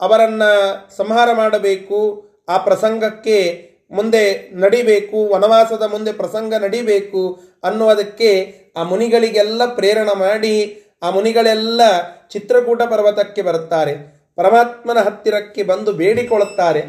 [0.00, 0.50] ಅವರನ್ನು
[0.96, 8.30] ಸಂಹಾರ ಮಾಡಬೇಕು, ಆ ಪ್ರಸಂಗಕ್ಕೆ ಮುಂದೆ ನಡಿಬೇಕು, ವನವಾಸದ ಮುಂದೆ ಪ್ರಸಂಗ ನಡಿಬೇಕು ಅನ್ನುವುದಕ್ಕೆ
[8.76, 11.80] ಆ ಮುನಿಗಳಿಗೆಲ್ಲ ಪ್ರೇರಣೆ ಮಾಡಿ, ಆ ಮುನಿಗಳೆಲ್ಲ
[12.28, 13.94] ಚಿತ್ರಕೂಟ ಪರ್ವತಕ್ಕೆ ಬರುತ್ತಾರೆ.
[14.36, 16.82] ಪರಮಾತ್ಮನ ಹತ್ತಿರಕ್ಕೆ ಬಂದು ಬೇಡಿಕೊಳ್ಳುತ್ತಾರೆ.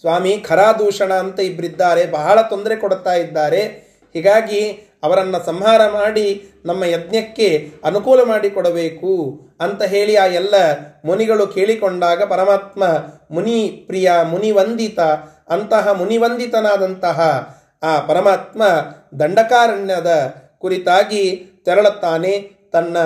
[0.00, 3.62] ಸ್ವಾಮಿ ಖರಾದೂಷಣ ಅಂತ ಇಬ್ಬರಿದ್ದಾರೆ ಬಹಳ ತೊಂದರೆ ಕೊಡುತ್ತಾ ಇದ್ದಾರೆ.
[4.14, 10.54] ಹೀಗಾಗಿ ಅವರನ್ನು ಸಂಹಾರ ಮಾಡಿ ನಮ್ಮ ಯಜ್ಞಕ್ಕೆ ಅನುಕೂಲ ಮಾಡಿಕೊಡಬೇಕು ಅಂತ ಹೇಳಿ ಆ ಎಲ್ಲ
[11.04, 12.84] ಮುನಿಗಳು ಕೇಳಿಕೊಂಡಾಗ ಪರಮಾತ್ಮ,
[13.30, 15.00] ಮುನಿ ಪ್ರಿಯ, ಮುನಿವಂದಿತ
[15.48, 17.20] ಅಂತಹ ಮುನಿವಂದಿತನಾದಂತಹ
[17.82, 18.62] ಆ ಪರಮಾತ್ಮ
[19.18, 22.60] ದಂಡಕಾರಣ್ಯದ ಕುರಿತಾಗಿ ತೆರಳುತ್ತಾನೆ.
[22.72, 22.96] ತನ್ನ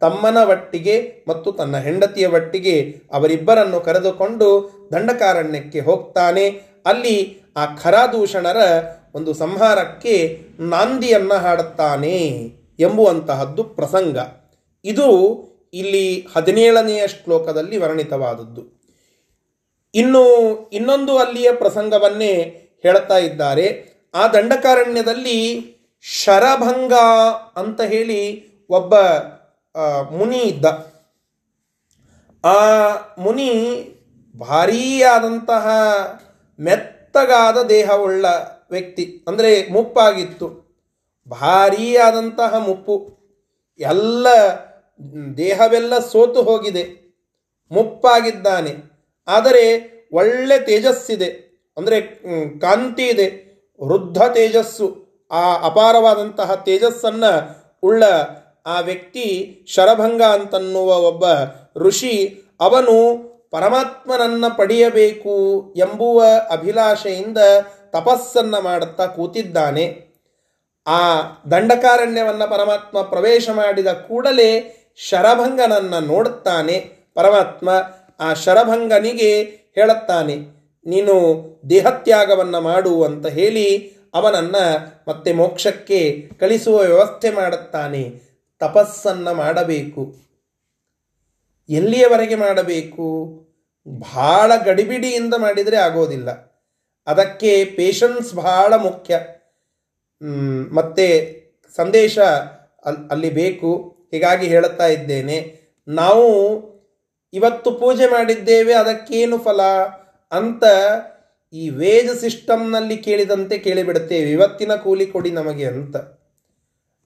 [0.00, 6.48] ತಮ್ಮನ ಒಟ್ಟಿಗೆ ಮತ್ತು ತನ್ನ ಹೆಂಡತಿಯ ಒಟ್ಟಿಗೆ ಅವರಿಬ್ಬರನ್ನು ಕರೆದುಕೊಂಡು ದಂಡಕಾರಣ್ಯಕ್ಕೆ ಹೋಗ್ತಾನೆ.
[6.86, 8.56] ಅಲ್ಲಿ ಆ ಖರಾದೂಷಣರ
[9.14, 12.18] ಒಂದು ಸಂಹಾರಕ್ಕೆ ನಾಂದಿಯನ್ನು ಹಾಡುತ್ತಾನೆ
[12.78, 14.18] ಎಂಬುವಂತಹದ್ದು ಪ್ರಸಂಗ.
[14.84, 15.08] ಇದು
[15.74, 18.82] ಇಲ್ಲಿ ಹದಿನೇಳನೆಯ ಶ್ಲೋಕದಲ್ಲಿ ವರ್ಣಿತವಾದದ್ದು.
[19.94, 20.24] ಇನ್ನು
[20.70, 22.32] ಇನ್ನೊಂದು ಅಲ್ಲಿಯ ಪ್ರಸಂಗವನ್ನೇ
[22.82, 23.92] ಹೇಳ್ತಾ ಇದ್ದಾರೆ.
[24.14, 25.38] ಆ ದಂಡಕಾರಣ್ಯದಲ್ಲಿ
[26.00, 26.92] ಶರಭಂಗ
[27.56, 28.20] ಅಂತ ಹೇಳಿ
[28.68, 28.94] ಒಬ್ಬ
[30.10, 30.66] ಮುನಿ ಇದ್ದ.
[32.44, 32.56] ಆ
[33.18, 33.50] ಮುನಿ
[34.38, 35.66] ಭಾರೀಯಾದಂತಹ
[36.60, 38.26] ಮೆತ್ತಗಾದ ದೇಹವುಳ್ಳ
[38.72, 40.48] ವ್ಯಕ್ತಿ, ಅಂದರೆ ಮುಪ್ಪಾಗಿತ್ತು.
[41.28, 42.96] ಭಾರೀಯಾದಂತಹ ಮುಪ್ಪು.
[43.80, 44.26] ಎಲ್ಲ
[45.38, 46.84] ದೇಹವೆಲ್ಲ ಸೋತು ಹೋಗಿದೆ.
[47.70, 48.72] ಮುಪ್ಪಾಗಿದ್ದಾನೆ.
[49.28, 49.64] ಆದರೆ
[50.12, 51.30] ಒಳ್ಳೆ ತೇಜಸ್ಸಿದೆ.
[51.76, 51.98] ಅಂದರೆ
[52.58, 53.28] ಕಾಂತಿ ಇದೆ.
[53.80, 54.86] ವೃದ್ಧ ತೇಜಸ್ಸು.
[55.30, 57.32] ಆ ಅಪಾರವಾದಂತಹ ತೇಜಸ್ಸನ್ನು
[57.82, 58.02] ಉಳ್ಳ
[58.66, 59.26] ಆ ವ್ಯಕ್ತಿ
[59.66, 61.24] ಶರಭಂಗ ಅಂತನ್ನುವ ಒಬ್ಬ
[61.76, 62.16] ಋಷಿ,
[62.60, 62.96] ಅವನು
[63.50, 65.34] ಪರಮಾತ್ಮನನ್ನ ಪಡೆಯಬೇಕು
[65.76, 66.18] ಎಂಬುವ
[66.50, 67.38] ಅಭಿಲಾಷೆಯಿಂದ
[67.92, 70.12] ತಪಸ್ಸನ್ನು ಮಾಡುತ್ತಾ ಕೂತಿದ್ದಾನೆ,
[70.86, 76.76] ಆ ದಂಡಕಾರಣ್ಯವನ್ನು ಪರಮಾತ್ಮ ಪ್ರವೇಶ ಮಾಡಿದ ಕೂಡಲೇ ಶರಭಂಗನನ್ನು ನೋಡುತ್ತಾನೆ.
[77.14, 77.70] ಪರಮಾತ್ಮ
[78.20, 80.36] ಆ ಶರಭಂಗನಿಗೆ ಹೇಳುತ್ತಾನೆ,
[80.86, 81.14] ನೀನು
[81.70, 84.64] ದೇಹತ್ಯಾಗವನ್ನು ಮಾಡು ಅಂತ ಹೇಳಿ ಅವನನ್ನು
[85.08, 88.20] ಮತ್ತೆ ಮೋಕ್ಷಕ್ಕೆ ಕಳಿಸುವ ವ್ಯವಸ್ಥೆ ಮಾಡುತ್ತಾನೆ.
[88.58, 90.14] ತಪಸ್ಸನ್ನು ಮಾಡಬೇಕು.
[91.68, 93.06] ಎಲ್ಲಿಯವರೆಗೆ ಮಾಡಬೇಕು?
[93.88, 96.51] ಬಹಳ ಗಡಿಬಿಡಿಯಿಂದ ಮಾಡಿದರೆ ಆಗೋದಿಲ್ಲ.
[97.06, 99.20] ಅದಕ್ಕೆ ಪೇಷನ್ಸ್ ಬಹಳ ಮುಖ್ಯ.
[100.72, 101.06] ಮತ್ತೆ
[101.76, 102.18] ಸಂದೇಶ
[103.10, 103.70] ಅಲ್ಲಿ ಬೇಕು.
[104.10, 105.38] ಹೀಗಾಗಿ ಹೇಳುತ್ತಾ ಇದ್ದೇನೆ.
[105.88, 106.26] ನಾವು
[107.32, 109.62] ಇವತ್ತು ಪೂಜೆ ಮಾಡಿದ್ದೇವೆ, ಅದಕ್ಕೇನು ಫಲ?
[110.32, 110.64] ಅಂತ
[111.52, 114.30] ಈ ವೇಜ್ ಸಿಸ್ಟಮ್ನಲ್ಲಿ ಕೇಳಿದಂತೆ ಕೇಳಿಬಿಡುತ್ತೇವೆ.
[114.30, 115.96] ಇವತ್ತಿನ ಕೂಲಿ ಕೊಡಿ ನಮಗೆ ಅಂತ.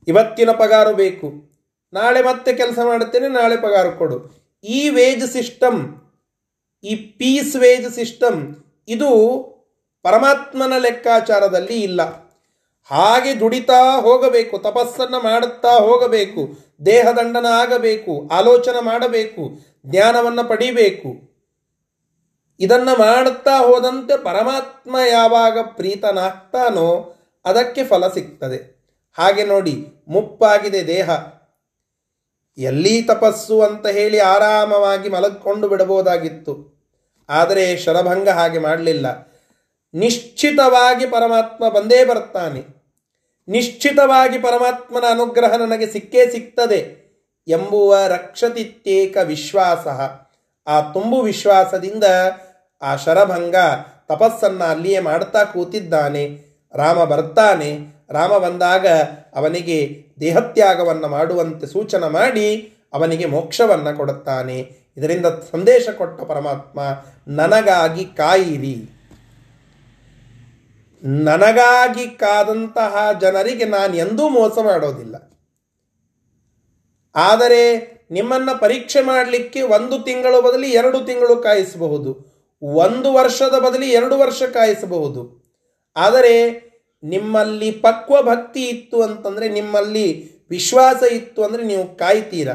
[0.09, 1.29] ಇವತ್ತಿನ ಪಗಾರು ಬೇಕು.
[1.93, 4.19] ನಾಳೆ ಮತ್ತೆ ಕೆಲಸ ಮಾಡುತ್ತೇನೆ, ನಾಳೆ ಪಗಾರು ಕೊಡು.
[4.65, 5.81] ಈ ವೇಜ್ ಸಿಸ್ಟಮ್,
[6.85, 8.57] ಈ ಪೀಸ್ ವೇಜ್ ಸಿಸ್ಟಮ್,
[8.89, 9.11] ಇದು
[10.07, 12.03] ಪರಮಾತ್ಮನ ಲೆಕ್ಕಾಚಾರದಲ್ಲಿ ಇಲ್ಲ.
[12.91, 16.43] ಹಾಗೆ ದುಡಿತಾ ಹೋಗಬೇಕು, ತಪಸ್ಸನ್ನು ಮಾಡುತ್ತಾ ಹೋಗಬೇಕು,
[16.87, 19.43] ದೇಹದಂಡನ ಆಗಬೇಕು, ಆಲೋಚನೆ ಮಾಡಬೇಕು,
[19.87, 21.11] ಜ್ಞಾನವನ್ನು ಪಡಿಬೇಕು.
[22.61, 28.59] ಇದನ್ನು ಮಾಡುತ್ತಾ ಹೋದಂತೆ ಪರಮಾತ್ಮ ಯಾವಾಗ ಪ್ರೀತನಾಗ್ತಾನೋ ಅದಕ್ಕೆ ಫಲ ಸಿಗ್ತದೆ.
[29.19, 31.11] ಹಾಗೆ ನೋಡಿ, ಮುಪ್ಪಾಗಿದೆ ದೇಹ.
[32.59, 36.55] ಎಲ್ಲಿ ತಪಸ್ಸು ಅಂತ ಹೇಳಿ ಆರಾಮವಾಗಿ ಮಲಗಿಕೊಂಡು ಬಿಡಬಹುದಾಗಿತ್ತು.
[37.29, 39.36] ಆದರೆ ಶರಭಂಗ ಹಾಗೆ ಮಾಡಲಿಲ್ಲ.
[39.97, 42.77] ನಿಶ್ಚಿತವಾಗಿ ಪರಮಾತ್ಮ ಬಂದೇ ಬರ್ತಾನೆ
[43.49, 47.07] ನಿಶ್ಚಿತವಾಗಿ ಪರಮಾತ್ಮನ ಅನುಗ್ರಹ ನನಗೆ ಸಿಕ್ಕೇ ಸಿಗ್ತದೆ
[47.49, 49.87] ಎಂಬುವ ರಕ್ಷತಿತ್ಯೇಕ ವಿಶ್ವಾಸ.
[50.69, 52.05] ಆ ತುಂಬು ವಿಶ್ವಾಸದಿಂದ
[52.83, 53.57] ಆ ಶರಭಂಗ
[54.09, 56.41] ತಪಸ್ಸನ್ನು ಅಲ್ಲಿಯೇ ಮಾಡ್ತಾ ಕೂತಿದ್ದಾನೆ.
[56.75, 57.79] ರಾಮ ಬರ್ತಾನೆ.
[58.11, 58.87] ರಾಮ ಬಂದಾಗ
[59.35, 64.71] ಅವನಿಗೆ ದೇಹತ್ಯಾಗವನ್ನು ಮಾಡುವಂತೆ ಸೂಚನೆ ಮಾಡಿ ಅವನಿಗೆ ಮೋಕ್ಷವನ್ನು ಕೊಡುತ್ತಾನೆ.
[64.97, 66.81] ಇದರಿಂದ ಸಂದೇಶ ಕೊಟ್ಟ ಪರಮಾತ್ಮ,
[67.29, 68.91] ನನಗಾಗಿ ಕಾಯಿರಿ.
[71.03, 75.17] ನನಗಾಗಿ ಕಾದಂತಹ ಜನರಿಗೆ ನಾನು ಎಂದೂ ಮೋಸ ಮಾಡೋದಿಲ್ಲ.
[77.15, 77.63] ಆದರೆ
[78.11, 82.11] ನಿಮ್ಮನ್ನು ಪರೀಕ್ಷೆ ಮಾಡಲಿಕ್ಕೆ ಒಂದು ತಿಂಗಳು ಬದಲಿ ಎರಡು ತಿಂಗಳು ಕಾಯಿಸಬಹುದು.
[82.63, 85.53] ಒಂದು ವರ್ಷದ ಬದಲಿ ಎರಡು ವರ್ಷ ಕಾಯಿಸಬಹುದು.
[85.97, 86.67] ಆದರೆ
[87.03, 90.07] ನಿಮ್ಮಲ್ಲಿ ಪಕ್ವ ಭಕ್ತಿ ಇತ್ತು ಅಂತಂದರೆ ನಿಮ್ಮಲ್ಲಿ
[90.51, 92.49] ವಿಶ್ವಾಸ ಇತ್ತು ಅಂದರೆ ನೀವು ಕಾಯ್ತೀರ?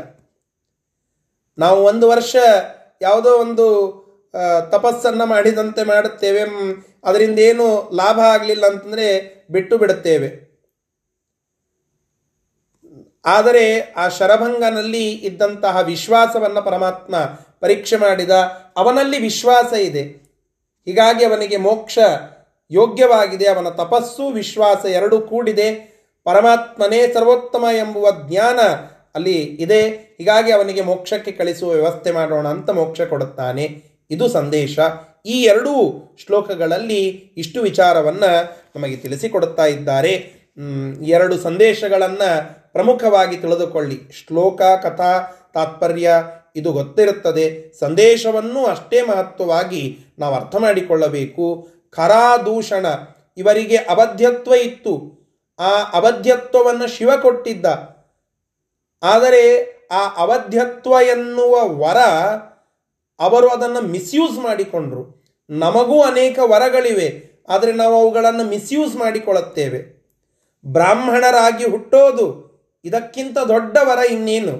[1.57, 2.35] ನಾವು ಒಂದು ವರ್ಷ
[3.01, 3.65] ಯಾವುದೋ ಒಂದು
[4.69, 6.43] ತಪಸ್ಸನ್ನು ಮಾಡಿದಂತೆ ಮಾಡುತ್ತೇವೆ
[7.03, 9.07] ಅದರಿಂದ ಏನು ಲಾಭ ಆಗಲಿಲ್ಲ ಅಂತಂದರೆ
[9.51, 10.51] ಬಿಟ್ಟು ಬಿಡುತ್ತೇವೆ.
[13.25, 17.15] ಆದರೆ ಆ ಶರಭಂಗನಲ್ಲಿ ಇದ್ದಂತಹ ವಿಶ್ವಾಸವನ್ನು ಪರಮಾತ್ಮ
[17.59, 18.29] ಪರೀಕ್ಷೆ ಮಾಡಿದ
[18.77, 20.03] ಅವನಲ್ಲಿ ವಿಶ್ವಾಸ ಇದೆ.
[20.85, 21.99] ಹೀಗಾಗಿ ಅವನಿಗೆ ಮೋಕ್ಷ
[22.71, 25.91] ಯೋಗ್ಯವಾಗಿದೆ, ಅವನ ತಪಸ್ಸು ವಿಶ್ವಾಸ ಎರಡೂ ಕೂಡಿದೆ.
[26.23, 28.59] ಪರಮಾತ್ಮನೇ ಸರ್ವೋತ್ತಮ ಎಂಬುವ ಜ್ಞಾನ
[29.15, 29.89] ಅಲ್ಲಿ ಇದೆ.
[30.17, 33.90] ಹೀಗಾಗಿ ಅವನಿಗೆ ಮೋಕ್ಷಕ್ಕೆ ಕಳಿಸುವ ವ್ಯವಸ್ಥೆ ಮಾಡೋಣ ಅಂತ ಮೋಕ್ಷ ಕೊಡುತ್ತಾನೆ.
[34.11, 34.79] ಇದು ಸಂದೇಶ.
[35.25, 37.07] ಈ ಎರಡೂ ಶ್ಲೋಕಗಳಲ್ಲಿ
[37.37, 40.41] ಇಷ್ಟು ವಿಚಾರವನ್ನು ನಮಗೆ ತಿಳಿಸಿಕೊಡುತ್ತಾ ಇದ್ದಾರೆ.
[41.01, 43.99] ಎರಡು ಸಂದೇಶಗಳನ್ನು ಪ್ರಮುಖವಾಗಿ ತಿಳಿದುಕೊಳ್ಳಿ.
[44.11, 46.13] ಶ್ಲೋಕ, ಕಥಾ, ತಾತ್ಪರ್ಯ,
[46.55, 47.79] ಇದು ಗೊತ್ತಿರುತ್ತದೆ.
[47.79, 51.67] ಸಂದೇಶವನ್ನು ಅಷ್ಟೇ ಮಹತ್ವವಾಗಿ ನಾವು ಅರ್ಥ ಮಾಡಿಕೊಳ್ಳಬೇಕು.
[51.91, 52.85] ಖರಾದೂಷಣ,
[53.37, 55.21] ಇವರಿಗೆ ಅಬದ್ಧತ್ವ ಇತ್ತು.
[55.59, 57.65] ಆ ಅಬದ್ಧತ್ವವನ್ನು ಶಿವ ಕೊಟ್ಟಿದ್ದ.
[59.03, 61.97] ಆದರೆ ಆ ಅವಧ್ಯತ್ವ ಎನ್ನುವ ವರ
[63.25, 65.03] ಅವರು ಅದನ್ನು ಮಿಸ್ಯೂಸ್ ಮಾಡಿಕೊಂಡ್ರು.
[65.49, 67.09] ನಮಗೂ ಅನೇಕ ವರಗಳಿವೆ,
[67.53, 69.79] ಆದರೆ ನಾವು ಅವುಗಳನ್ನು ಮಿಸ್ಯೂಸ್ ಮಾಡಿಕೊಳ್ಳುತ್ತೇವೆ.
[70.65, 72.25] ಬ್ರಾಹ್ಮಣರಾಗಿ ಹುಟ್ಟೋದು
[72.85, 74.55] ಇದಕ್ಕಿಂತ ದೊಡ್ಡ ವರ ಇನ್ನೇನು?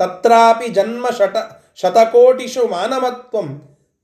[0.00, 1.36] ತತ್ರಾಪಿ ಜನ್ಮ ಶತ,
[1.80, 3.48] ಶತಕೋಟಿಷು ಮಾನವತ್ವಂ.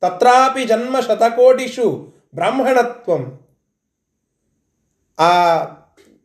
[0.03, 1.87] ತತ್ರಾಪಿ ಜನ್ಮ ಶತಕೋಟಿಷು
[2.35, 3.23] ಬ್ರಾಹ್ಮಣತ್ವಂ.
[5.19, 5.31] ಆ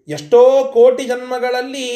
[0.10, 0.42] ಎಷ್ಟೋ
[0.74, 1.90] ಕೋಟಿ ಜನ್ಮಗಳಲ್ಲಿ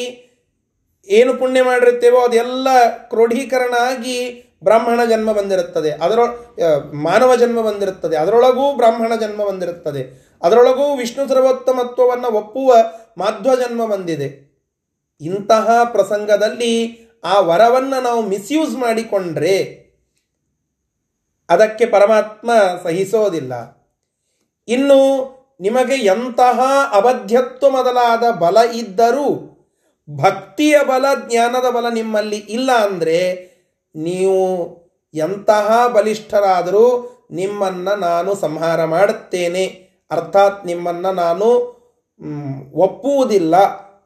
[1.08, 2.68] ಏನು ಪುಣ್ಯ ಮಾಡಿರುತ್ತೇವೋ ಅದೆಲ್ಲ
[3.10, 4.18] ಕ್ರೋಢೀಕರಣ ಆಗಿ
[4.64, 5.90] ಬ್ರಾಹ್ಮಣ ಜನ್ಮ ಬಂದಿರುತ್ತದೆ.
[5.90, 6.18] ಅದರ
[6.92, 8.16] ಮಾನವ ಜನ್ಮ ಬಂದಿರುತ್ತದೆ.
[8.16, 10.28] ಅದರೊಳಗೂ ಬ್ರಾಹ್ಮಣ ಜನ್ಮ ಬಂದಿರುತ್ತದೆ.
[10.42, 12.76] ಅದರೊಳಗೂ ವಿಷ್ಣು ಸರ್ವೋತ್ತಮತ್ವವನ್ನು ಒಪ್ಪುವ
[13.18, 14.48] ಮಾಧ್ವ ಜನ್ಮ ಬಂದಿದೆ.
[15.20, 19.88] ಇಂತಹ ಪ್ರಸಂಗದಲ್ಲಿ ಆ ವರವನ್ನು ನಾವು ಮಿಸ್ಯೂಸ್ ಮಾಡಿಕೊಂಡ್ರೆ
[21.48, 22.50] ಅದಕ್ಕೆ ಪರಮಾತ್ಮ
[22.82, 23.78] ಸಹಿಸೋದಿಲ್ಲ.
[24.68, 24.98] ಇನ್ನು
[25.60, 26.60] ನಿಮಗೆ ಎಂತಹ
[26.92, 29.54] ಅಬದ್ಧತ್ವ ಮೊದಲಾದ ಬಲ ಇದ್ದರೂ
[30.16, 33.47] ಭಕ್ತಿಯ ಬಲ ಜ್ಞಾನದ ಬಲ ನಿಮ್ಮಲ್ಲಿ ಇಲ್ಲ ಅಂದರೆ
[33.98, 34.36] ನೀವು
[35.14, 39.88] ಎಂತಹ ಬಲಿಷ್ಠರಾದರೂ ನಿಮ್ಮನ್ನು ನಾನು ಸಂಹಾರ ಮಾಡುತ್ತೇನೆ.
[40.10, 41.78] ಅರ್ಥಾತ್ ನಿಮ್ಮನ್ನು ನಾನು
[42.72, 43.54] ಒಪ್ಪುವುದಿಲ್ಲ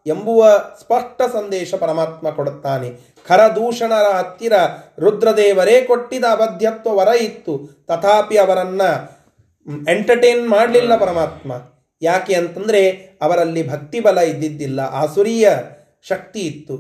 [0.07, 0.49] ಎಂಬುವ
[0.81, 2.99] ಸ್ಪಷ್ಟ ಸಂದೇಶ ಪರಮಾತ್ಮ ಕೊಡುತ್ತಾನೆ.
[3.29, 4.53] ಖರದೂಷಣರ ಹತ್ತಿರ
[4.99, 7.85] ರುದ್ರದೇವರೇ ಕೊಟ್ಟಿದ ಅಬದ್ಧತ್ವ ವರ ಇತ್ತು.
[7.89, 9.23] ತಥಾಪಿ ಅವರನ್ನು
[9.91, 11.53] ಎಂಟರ್ಟೈನ್ ಮಾಡಲಿಲ್ಲ ಪರಮಾತ್ಮ.
[12.03, 12.91] ಯಾಕೆ ಅಂತಂದರೆ
[13.23, 15.51] ಅವರಲ್ಲಿ ಭಕ್ತಿ ಬಲ ಇದ್ದಿದ್ದಿಲ್ಲ ಆಸುರಿಯ
[16.03, 16.77] ಶಕ್ತಿ ಇತ್ತು.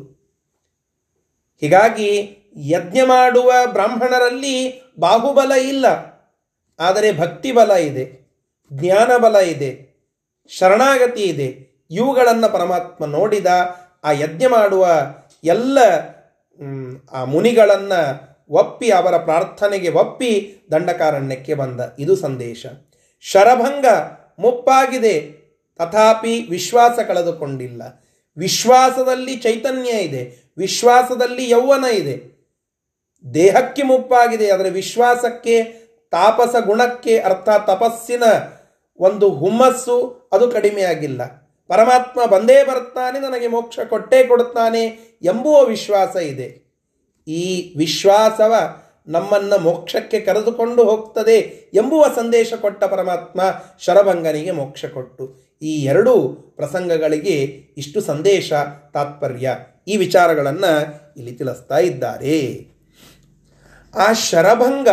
[1.60, 4.56] ಹೀಗಾಗಿ ಯಜ್ಞ ಮಾಡುವ ಬ್ರಾಹ್ಮಣರಲ್ಲಿ
[4.98, 5.86] ಬಾಹುಬಲ ಇಲ್ಲ.
[6.80, 8.04] ಆದರೆ ಭಕ್ತಿ ಬಲ ಇದೆ
[8.72, 9.70] ಜ್ಞಾನ ಬಲ ಇದೆ,
[10.50, 11.48] ಶರಣಾಗತಿ ಇದೆ.
[11.90, 13.46] ಇವುಗಳನ್ನು ಪರಮಾತ್ಮ ನೋಡಿದ,
[14.04, 14.86] ಆ ಯಜ್ಞ ಮಾಡುವ
[15.44, 15.78] ಎಲ್ಲ
[17.12, 18.00] ಆ ಮುನಿಗಳನ್ನು
[18.50, 20.30] ಒಪ್ಪಿ, ಅವರ ಪ್ರಾರ್ಥನೆಗೆ ಒಪ್ಪಿ
[20.72, 21.80] ದಂಡಕಾರಣ್ಯಕ್ಕೆ ಬಂದ.
[21.98, 22.66] ಇದು ಸಂದೇಶ.
[23.20, 23.86] ಶರಭಂಗ
[24.38, 25.14] ಮುಪ್ಪಾಗಿದೆ,
[25.78, 27.82] ತಥಾಪಿ ವಿಶ್ವಾಸ ಕಳೆದುಕೊಂಡಿಲ್ಲ.
[28.36, 32.16] ವಿಶ್ವಾಸದಲ್ಲಿ ಚೈತನ್ಯ ಇದೆ, ವಿಶ್ವಾಸದಲ್ಲಿ ಯೌವನ ಇದೆ.
[33.34, 35.62] ದೇಹಕ್ಕೆ ಮುಪ್ಪಾಗಿದೆ ಅದರ ವಿಶ್ವಾಸಕ್ಕೆ,
[36.10, 38.22] ತಾಪಸ ಗುಣಕ್ಕೆ ಅರ್ಥ ತಪಸ್ಸಿನ
[38.98, 41.22] ಒಂದು ಹುಮ್ಮಸ್ಸು ಅದು ಕಡಿಮೆಯಾಗಿಲ್ಲ.
[41.66, 44.84] ಪರಮಾತ್ಮ ಬಂದೇ ಬರ್ತಾನೆ, ನನಗೆ ಮೋಕ್ಷ ಕೊಟ್ಟೇ ಕೊಡುತ್ತಾನೆ
[45.22, 46.62] ಎಂಬುವ ವಿಶ್ವಾಸ ಇದೆ.
[47.28, 48.54] ಈ ವಿಶ್ವಾಸವ
[49.08, 51.36] ನಮ್ಮನ್ನು ಮೋಕ್ಷಕ್ಕೆ ಕರೆದುಕೊಂಡು ಹೋಗ್ತದೆ
[51.74, 53.40] ಎಂಬುವ ಸಂದೇಶ ಕೊಟ್ಟ ಪರಮಾತ್ಮ
[53.78, 55.52] ಶರಭಂಗನಿಗೆ ಮೋಕ್ಷ ಕೊಟ್ಟು.
[55.62, 57.40] ಈ ಎರಡೂ ಪ್ರಸಂಗಗಳಿಗೆ
[57.78, 58.52] ಇಷ್ಟು ಸಂದೇಶ
[58.94, 59.56] ತಾತ್ಪರ್ಯ.
[59.88, 60.72] ಈ ವಿಚಾರಗಳನ್ನು
[61.16, 62.71] ಇಲ್ಲಿ ತಿಳಿಸ್ತಾ ಇದ್ದಾರೆ.
[63.94, 64.88] ಆ ಶರಭಂಗ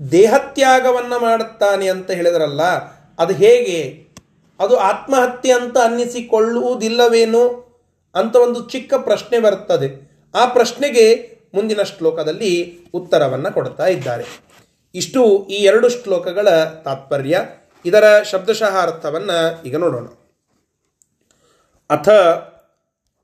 [0.00, 2.62] ದೇಹತ್ಯಾಗವನ್ನು ಮಾಡುತ್ತಾನೆ ಅಂತ ಹೇಳಿದ್ರಲ್ಲ,
[3.18, 3.78] ಅದು ಹೇಗೆ?
[4.60, 7.44] ಅದು ಆತ್ಮಹತ್ಯೆ ಅಂತ ಅನ್ನಿಸಿಕೊಳ್ಳುವುದಿಲ್ಲವೇನು
[8.14, 9.88] ಅಂತ ಒಂದು ಚಿಕ್ಕ ಪ್ರಶ್ನೆ ಬರುತ್ತದೆ
[10.34, 11.06] ಆ ಪ್ರಶ್ನೆಗೆ
[11.54, 12.52] ಮುಂದಿನ ಶ್ಲೋಕದಲ್ಲಿ
[12.94, 14.24] ಉತ್ತರವನ್ನು ಕೊಡ್ತಾ ಇದ್ದಾರೆ.
[14.94, 16.48] ಇಷ್ಟು ಈ ಎರಡು ಶ್ಲೋಕಗಳ
[16.84, 17.40] ತಾತ್ಪರ್ಯ.
[17.84, 20.06] ಇದರ ಶಬ್ದಶಃ ಅರ್ಥವನ್ನು ಈಗ ನೋಡೋಣ.
[21.90, 22.08] ಅಥ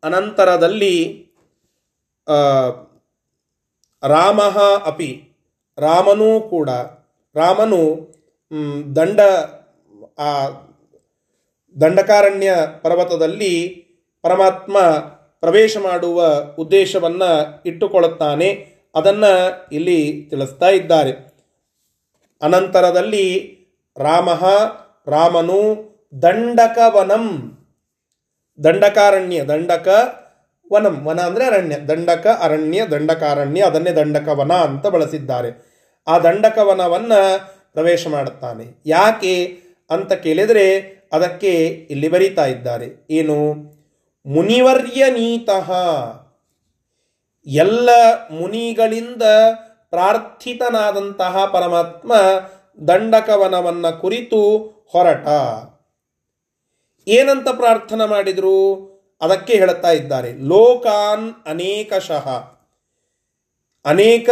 [0.03, 0.95] ಅನಂತರದಲ್ಲಿ
[4.09, 4.40] ರಾಮ
[4.84, 5.28] ಅಪಿ.
[5.78, 6.70] ರಾಮನೂ ಕೂಡ,
[7.34, 8.12] ರಾಮನು
[8.96, 9.20] ದಂಡ,
[10.18, 10.48] ಆ,
[11.80, 13.68] ದಂಡಕಾರಣ್ಯ ಪರ್ವತದಲ್ಲಿ
[14.22, 14.78] ಪರಮಾತ್ಮ
[15.40, 16.26] ಪ್ರವೇಶ ಮಾಡುವ
[16.59, 18.66] ಉದ್ದೇಶವನ್ನು ಇಟ್ಟುಕೊಳ್ಳುತ್ತಾನೆ.
[18.94, 21.34] ಅದನ್ನು ಇಲ್ಲಿ ತಿಳಿಸ್ತಾ ಇದ್ದಾರೆ.
[22.42, 23.59] ಅನಂತರದಲ್ಲಿ
[23.98, 24.28] ರಾಮ,
[25.11, 25.92] ರಾಮನು
[26.22, 27.59] ದಂಡಕವನಂ.
[28.64, 30.18] ದಂಡಕಾರಣ್ಯ, ದಂಡಕ
[30.72, 31.04] ವನಂ.
[31.04, 31.76] ವನ ಅಂದರೆ ಅರಣ್ಯ.
[31.76, 35.72] ದಂಡಕ, ಅರಣ್ಯ, ದಂಡಕಾರಣ್ಯ, ಅದನ್ನೇ ದಂಡಕವನ ಅಂತ ಬಳಸಿದ್ದಾರೆ.
[36.06, 38.82] ಆ ದಂಡಕವನವನ್ನು ಪ್ರವೇಶ ಮಾಡುತ್ತಾನೆ.
[38.86, 39.60] ಯಾಕೆ
[39.90, 43.06] ಅಂತ ಕೇಳಿದರೆ ಅದಕ್ಕೆ ಇಲ್ಲಿ ಬರೀತಾ ಇದ್ದಾರೆ.
[43.10, 43.54] ಏನು?
[44.26, 45.72] ಮುನಿವರ್ಯ ನೀತಃ.
[47.46, 47.90] ಎಲ್ಲ
[48.30, 49.22] ಮುನಿಗಳಿಂದ
[49.90, 52.12] ಪ್ರಾರ್ಥಿತನಾದಂತಹ ಪರಮಾತ್ಮ
[52.88, 54.58] ದಂಡಕವನವನ್ನು ಕುರಿತು
[54.92, 55.26] ಹೊರಟ.
[57.08, 58.91] ಏನಂತ ಪ್ರಾರ್ಥನೆ ಮಾಡಿದ್ರು?
[59.22, 62.28] ಅದಕ್ಕೆ ಹೇಳುತ್ತಾ ಇದ್ದಾರೆ, ಲೋಕಾನ್ ಅನೇಕಶಃ.
[63.84, 64.30] ಅನೇಕ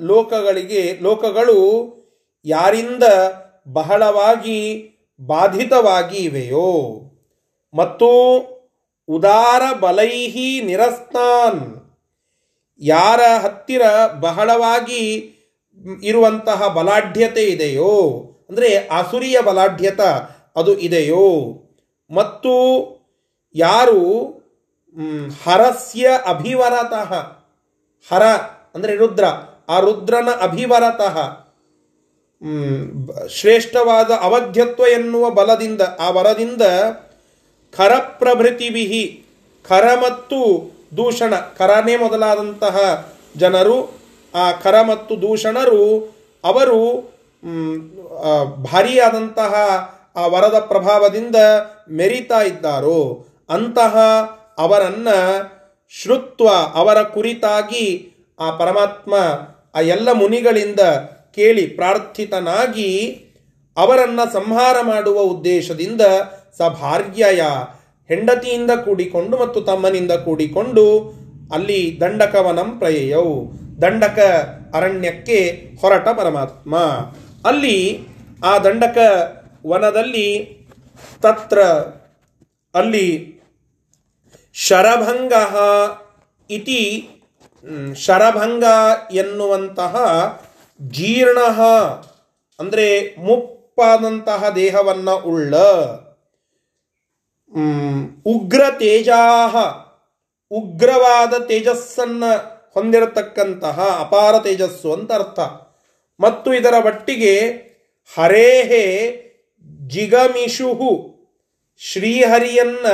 [0.00, 1.92] ಲೋಕಗಳಿಗೆ, ಲೋಕಗಳು
[2.44, 3.02] ಯಾರಿಂದ
[3.68, 4.88] ಬಹಳವಾಗಿ
[5.20, 7.00] ಬಾಧಿತವಾಗಿ ಇವೆಯೋ.
[7.74, 8.08] ಮತ್ತು
[9.08, 11.76] ಉದಾರ ಬಲೈಹಿ ನಿರಸ್ತಾನ್
[12.80, 13.82] ಯಾರ ಹತ್ತಿರ
[14.20, 15.32] ಬಹಳವಾಗಿ
[16.02, 20.00] ಇರುವಂತಹ ಬಲಾಢ್ಯತೆ ಇದೆಯೋ, ಅಂದರೆ ಆಸುರಿಯ ಬಲಾಢ್ಯತ
[20.56, 21.28] ಅದು ಇದೆಯೋ.
[22.10, 22.52] ಮತ್ತು
[23.54, 24.00] ಯಾರು
[25.44, 27.10] ಹರಸ್ಯ ಅಭಿವರತಃ.
[28.08, 28.24] ಹರ
[28.74, 29.24] ಅಂದರೆ ರುದ್ರ.
[29.68, 31.16] ಆ ರುದ್ರನ ಅಭಿವರತಃ.
[33.28, 36.62] ಶ್ರೇಷ್ಠವಾದ ಅವಧ್ಯತ್ವ ಎನ್ನುವ ಬಲದಿಂದ, ಆ ವರದಿಂದ
[37.76, 39.04] ಖರಪ್ರಭೃತಿವಿಹಿ
[39.68, 40.38] ಖರ ಮತ್ತು
[40.96, 42.76] ದೂಷಣ ಖರನೇ ಮೊದಲಾದಂತಹ
[43.36, 43.76] ಜನರು,
[44.34, 45.84] ಆ ಖರ ಮತ್ತು ದೂಷಣರು,
[46.44, 46.80] ಅವರು
[48.62, 49.52] ಭಾರಿಯಾದಂತಹ
[50.16, 51.36] ಆ ವರದ ಪ್ರಭಾವದಿಂದ
[51.90, 52.98] ಮೆರಿತಾ ಇದ್ದಾರೋ
[53.50, 53.96] ಅಂತಹ
[54.58, 55.08] ಅವರನ್ನ
[55.90, 59.14] ಶ್ರುತ್ವ ಅವರ ಕುರಿತಾಗಿ ಆ ಪರಮಾತ್ಮ
[59.74, 60.80] ಆ ಎಲ್ಲ ಮುನಿಗಳಿಂದ
[61.34, 63.10] ಕೇಳಿ ಪ್ರಾರ್ಥಿತನಾಗಿ
[63.76, 66.00] ಅವರನ್ನ ಸಂಹಾರ ಮಾಡುವ ಉದ್ದೇಶದಿಂದ
[66.58, 67.42] ಸ ಭಾರ್ಯಯ
[68.08, 70.98] ಹೆಂಡತಿಯಿಂದ ಕೂಡಿಕೊಂಡು ಮತ್ತು ತಮ್ಮನಿಂದ ಕೂಡಿಕೊಂಡು
[71.52, 74.18] ಅಲ್ಲಿ ದಂಡಕವನಂ ಪ್ರಯಯವು ದಂಡಕ
[74.74, 76.76] ಅರಣ್ಯಕ್ಕೆ ಹೊರಟ ಪರಮಾತ್ಮ.
[77.48, 78.00] ಅಲ್ಲಿ
[78.44, 78.98] ಆ ದಂಡಕ
[79.66, 80.58] ವನದಲ್ಲಿ
[81.22, 81.60] ತತ್ರ
[82.74, 83.31] ಅಲ್ಲಿ
[84.56, 85.34] ಶರಭಂಗ
[86.50, 86.82] ಇತಿ
[87.96, 88.64] ಶರಭಂಗ
[89.12, 89.94] ಎನ್ನುವಂತಹ
[90.80, 91.38] ಜೀರ್ಣ,
[92.60, 92.86] ಅಂದರೆ
[93.26, 95.54] ಮುಪ್ಪಾದಂತಹ ದೇಹವನ್ನ ಉಳ್ಳ
[98.26, 99.54] ಉಗ್ರ ತೇಜಾಹ,
[100.50, 102.30] ಉಗ್ರವಾದ ತೇಜಸ್ಸನ್ನು
[102.76, 105.40] ಹೊಂದಿರತಕ್ಕಂತಹ ಅಪಾರ ತೇಜಸ್ಸು ಅಂತ ಅರ್ಥ.
[106.20, 107.34] ಮತ್ತು ಇದರ ಒಟ್ಟಿಗೆ
[108.10, 108.84] ಹರೇಹೇ
[109.88, 110.92] ಜಿಗಮಿಷುಹು,
[111.82, 112.86] ಶ್ರೀಹರಿಯನ್ನ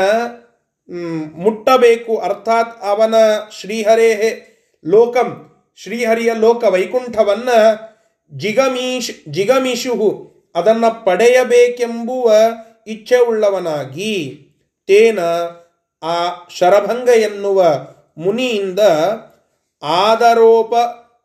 [1.34, 2.16] ಮುಟ್ಟಬೇಕು.
[2.16, 3.14] ಅರ್ಥಾತ್ ಅವನ
[3.50, 4.30] ಶ್ರೀಹರೇಹೆ
[4.84, 5.48] ಲೋಕಂ.
[5.76, 7.58] ಶ್ರೀಹರಿಯ ಲೋಕ ವೈಕುಂಠವನ್ನು
[8.38, 12.32] ಜಿಗಮೀಶ್ ಜಿಗಮಿಷುಹು ಅದನ್ನು ಪಡೆಯಬೇಕೆಂಬುವ
[12.86, 14.46] ಇಚ್ಛೆ ಉಳ್ಳವನಾಗಿ
[14.86, 15.18] ತೇನ
[16.02, 17.86] ಆ ಶರಭಂಗ ಎನ್ನುವ
[18.18, 18.80] ಮುನಿಯಿಂದ
[19.82, 20.74] ಆದರೋಪ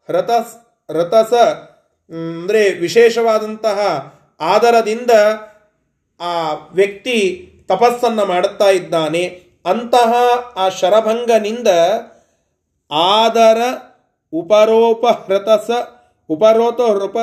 [0.09, 0.55] ರತಸ್
[0.91, 1.33] ರತಸ
[2.09, 3.79] ಅಂದರೆ ವಿಶೇಷವಾದಂತಹ
[4.39, 5.11] ಆದರದಿಂದ
[6.19, 9.42] ಆ ವ್ಯಕ್ತಿ ತಪಸ್ಸನ್ನು ಮಾಡುತ್ತಾ ಇದ್ದಾನೆ.
[9.65, 10.11] ಅಂತಹ
[10.55, 11.69] ಆ ಶರಭಂಗನಿಂದ
[12.91, 13.61] ಆದರ
[14.33, 15.69] ಉಪರೋಪಹೃತಸ
[16.29, 17.17] ಉಪರೋತ ಹೃಪ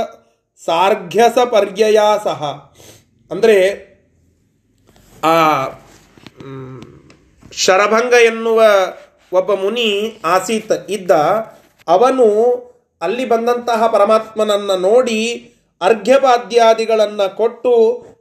[0.64, 2.43] ಸಾರ್ಘ್ಯಸ ಪರ್ಯಯ ಸಹ.
[3.30, 3.59] ಅಂದರೆ
[5.24, 5.36] ಆ
[7.53, 8.61] ಶರಭಂಗ ಎನ್ನುವ
[9.32, 9.88] ಒಬ್ಬ ಮುನಿ
[10.24, 11.11] ಆಸೀತ್ ಇದ್ದ,
[11.88, 12.26] ಅವನು
[13.03, 15.18] ಅಲ್ಲಿ ಬಂದಂತಹ ಪರಮಾತ್ಮನನ್ನು ನೋಡಿ
[15.80, 17.72] ಅರ್ಘ್ಯಪಾದ್ಯಾದಿಗಳನ್ನು ಕೊಟ್ಟು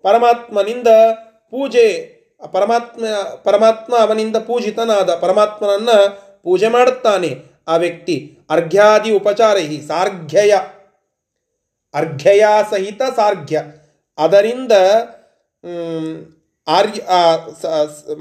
[0.04, 0.90] ಪರಮಾತ್ಮನಿಂದ
[1.54, 1.88] ಪೂಜೆ
[2.48, 3.06] ಪರಮಾತ್ಮ
[3.44, 7.44] ಪರಮಾತ್ಮ ಅವನಿಂದ ಪೂಜಿತನಾದ ಪರಮಾತ್ಮನನ್ನು ಪೂಜೆ ಮಾಡುತ್ತಾನೆ.
[7.68, 10.56] ಆ ವ್ಯಕ್ತಿ ಅರ್ಘ್ಯಾದಿ ಉಪಚಾರೈ ಸಾರ್ಘ್ಯಯ.
[11.94, 13.64] ಅರ್ಘ್ಯಯ ಸಹಿತ ಸಾರ್ಘ್ಯ.
[14.18, 16.36] ಅದರಿಂದ ಆರ್
[16.68, 18.18] ಆರ್ಯ ಆ, ಸ- ಸ-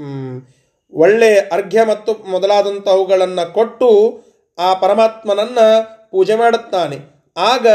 [0.91, 4.21] ಒಳ್ಳೆ ಅರ್ಘ್ಯ ಮತ್ತು ಮೊದಲಾದಂಥವುಗಳನ್ನು ಕೊಟ್ಟು
[4.59, 6.97] ಆ ಪರಮಾತ್ಮನನ್ನು ಪೂಜೆ ಮಾಡುತ್ತಾನೆ.
[7.37, 7.67] ಆಗ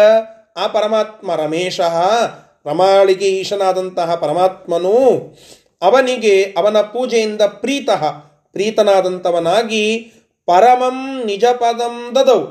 [0.57, 1.81] ಆ ಪರಮಾತ್ಮ ರಮೇಶ
[2.67, 5.11] ರಮಾಳಿಗೆ ಈಶನಾದಂತಹ ಪರಮಾತ್ಮನು
[5.85, 8.03] ಅವನಿಗೆ ಅವನ ಪೂಜೆಯಿಂದ ಪ್ರೀತಃ,
[8.57, 9.85] ಪ್ರೀತನಾದಂಥವನಾಗಿ
[10.49, 10.99] ಪರಮಂ
[11.31, 12.45] ನಿಜ ಪದಂ ದದವು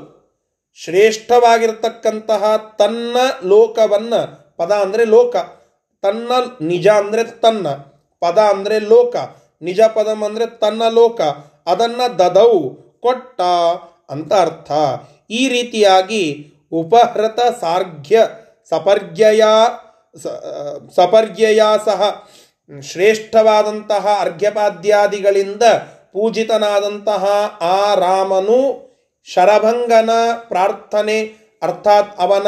[0.78, 2.44] ಶ್ರೇಷ್ಠವಾಗಿರತಕ್ಕಂತಹ
[2.80, 3.16] ತನ್ನ
[3.52, 4.14] ಲೋಕವನ್ನ,
[4.56, 5.34] ಪದ ಅಂದರೆ ಲೋಕ,
[6.02, 6.32] ತನ್ನ
[6.70, 7.66] ನಿಜ ಅಂದರೆ ತನ್ನ,
[8.22, 9.16] ಪದ ಅಂದರೆ ಲೋಕ
[9.62, 11.20] ನಿಜ ಪದಂ ಅಂದರೆ ತನ್ನ ಲೋಕ,
[11.66, 12.60] ಅದನ್ನ ದದವು
[13.00, 13.40] ಕೊಟ್ಟ
[14.10, 14.70] ಅಂತ ಅರ್ಥ.
[15.30, 16.24] ಈ ರೀತಿಯಾಗಿ
[16.72, 18.18] ಉಪಹೃತ ಸಾರ್ಘ್ಯ,
[18.72, 19.44] ಸಪರ್ಗ್ಯಯ
[20.96, 22.02] ಸಪರ್ಗ್ಯಯ ಸಹ
[22.82, 25.62] ಶ್ರೇಷ್ಠವಾದಂತಹ ಅರ್ಘ್ಯಪಾದ್ಯಾದಿಗಳಿಂದ
[26.12, 27.24] ಪೂಜಿತನಾದಂತಹ
[27.60, 28.84] ಆ ರಾಮನು
[29.24, 30.10] ಶರಭಂಗನ
[30.48, 31.22] ಪ್ರಾರ್ಥನೆ,
[31.62, 32.46] ಅರ್ಥಾತ್ ಅವನ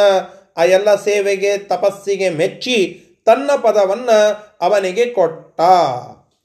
[0.56, 5.60] ಆ ಎಲ್ಲ ಸೇವೆಗೆ, ತಪಸ್ಸಿಗೆ ಮೆಚ್ಚಿ ತನ್ನ ಪದವನ್ನು ಅವನಿಗೆ ಕೊಟ್ಟ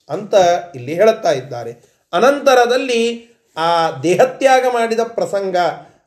[0.10, 0.34] ಅಂತ
[0.76, 1.72] ಇಲ್ಲಿ ಹೇಳುತ್ತಾ ಇದ್ದಾರೆ.
[2.14, 5.58] ಅನಂತರದಲ್ಲಿ ಆ ದೇಹತ್ಯಾಗ ಮಾಡಿದ ಪ್ರಸಂಗ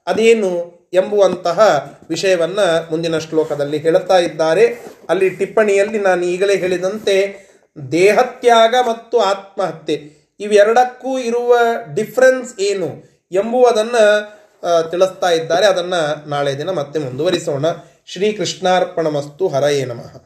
[0.07, 4.67] ಅದೇನು ಎಂಬುವಂತಹ ವಿಷಯವನ್ನು ಮುಂದಿನ ಶ್ಲೋಕದಲ್ಲಿ ಹೇಳುತ್ತಾ ಇದ್ದಾರೆ.
[5.09, 7.44] ಅಲ್ಲಿ ಟಿಪ್ಪಣಿಯಲ್ಲಿ ನಾನು ಈಗಲೇ ಹೇಳಿದಂತೆ
[7.93, 9.97] ದೇಹತ್ಯಾಗ ಮತ್ತು ಆತ್ಮಹತ್ಯೆ.
[10.41, 11.57] ಇವೆರಡಕ್ಕೂ ಇರುವ
[11.95, 12.89] ಡಿಫ್ರೆನ್ಸ್ ಏನು
[13.33, 14.05] ಎಂಬುವುದನ್ನು
[14.91, 15.67] ತಿಳಿಸ್ತಾ ಇದ್ದಾರೆ.
[15.67, 17.67] ಅದನ್ನು ನಾಳೆ ದಿನ ಮತ್ತೆ ಮುಂದುವರಿಸೋಣ.
[18.07, 20.24] ಶ್ರೀ ಕೃಷ್ಣಾರ್ಪಣಮಸ್ತು ಹರಯೇ ನಮಃ.